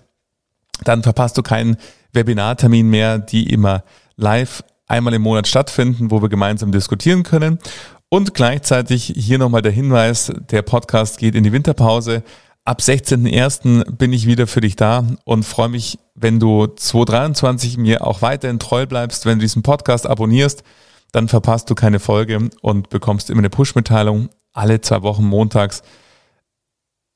Dann 0.83 1.03
verpasst 1.03 1.37
du 1.37 1.41
keinen 1.41 1.77
Webinartermin 2.13 2.89
mehr, 2.89 3.17
die 3.19 3.51
immer 3.51 3.83
live 4.15 4.63
einmal 4.87 5.13
im 5.13 5.21
Monat 5.21 5.47
stattfinden, 5.47 6.11
wo 6.11 6.21
wir 6.21 6.29
gemeinsam 6.29 6.71
diskutieren 6.71 7.23
können. 7.23 7.59
Und 8.09 8.33
gleichzeitig 8.33 9.13
hier 9.15 9.37
nochmal 9.37 9.61
der 9.61 9.71
Hinweis, 9.71 10.31
der 10.49 10.61
Podcast 10.61 11.17
geht 11.17 11.35
in 11.35 11.43
die 11.43 11.51
Winterpause. 11.51 12.23
Ab 12.63 12.79
16.01. 12.79 13.91
bin 13.91 14.13
ich 14.13 14.27
wieder 14.27 14.47
für 14.47 14.61
dich 14.61 14.75
da 14.75 15.05
und 15.25 15.43
freue 15.43 15.69
mich, 15.69 15.99
wenn 16.15 16.39
du 16.39 16.67
2023 16.67 17.77
mir 17.77 18.05
auch 18.05 18.21
weiterhin 18.21 18.59
treu 18.59 18.85
bleibst, 18.85 19.25
wenn 19.25 19.39
du 19.39 19.43
diesen 19.43 19.61
Podcast 19.61 20.07
abonnierst, 20.07 20.63
dann 21.11 21.27
verpasst 21.27 21.69
du 21.69 21.75
keine 21.75 21.99
Folge 21.99 22.49
und 22.61 22.89
bekommst 22.89 23.29
immer 23.29 23.39
eine 23.39 23.49
Push-Mitteilung. 23.49 24.29
Alle 24.53 24.81
zwei 24.81 25.01
Wochen 25.01 25.25
montags 25.25 25.81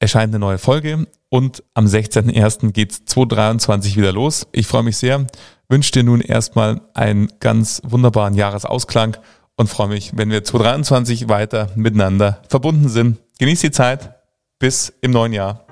erscheint 0.02 0.34
eine 0.34 0.40
neue 0.40 0.58
Folge 0.58 1.08
und 1.30 1.64
am 1.76 1.86
16.01. 1.86 2.72
geht's 2.72 3.06
2023 3.06 3.96
wieder 3.96 4.12
los. 4.12 4.48
Ich 4.52 4.68
freue 4.68 4.84
mich 4.84 4.98
sehr, 4.98 5.28
wünsche 5.70 5.92
dir 5.92 6.04
nun 6.04 6.22
erstmal 6.22 6.82
einen 6.94 7.30
ganz 7.40 7.82
wunderbaren 7.86 8.34
Jahresausklang 8.34 9.18
und 9.56 9.70
freue 9.70 9.90
mich, 9.90 10.18
wenn 10.18 10.32
wir 10.32 10.44
2023 10.44 11.30
weiter 11.30 11.70
miteinander 11.76 12.42
verbunden 12.50 12.90
sind. 12.90 13.20
Genieß 13.40 13.62
die 13.62 13.72
Zeit. 13.72 14.16
Bis 14.60 14.94
im 15.02 15.12
neuen 15.12 15.34
Jahr. 15.34 15.71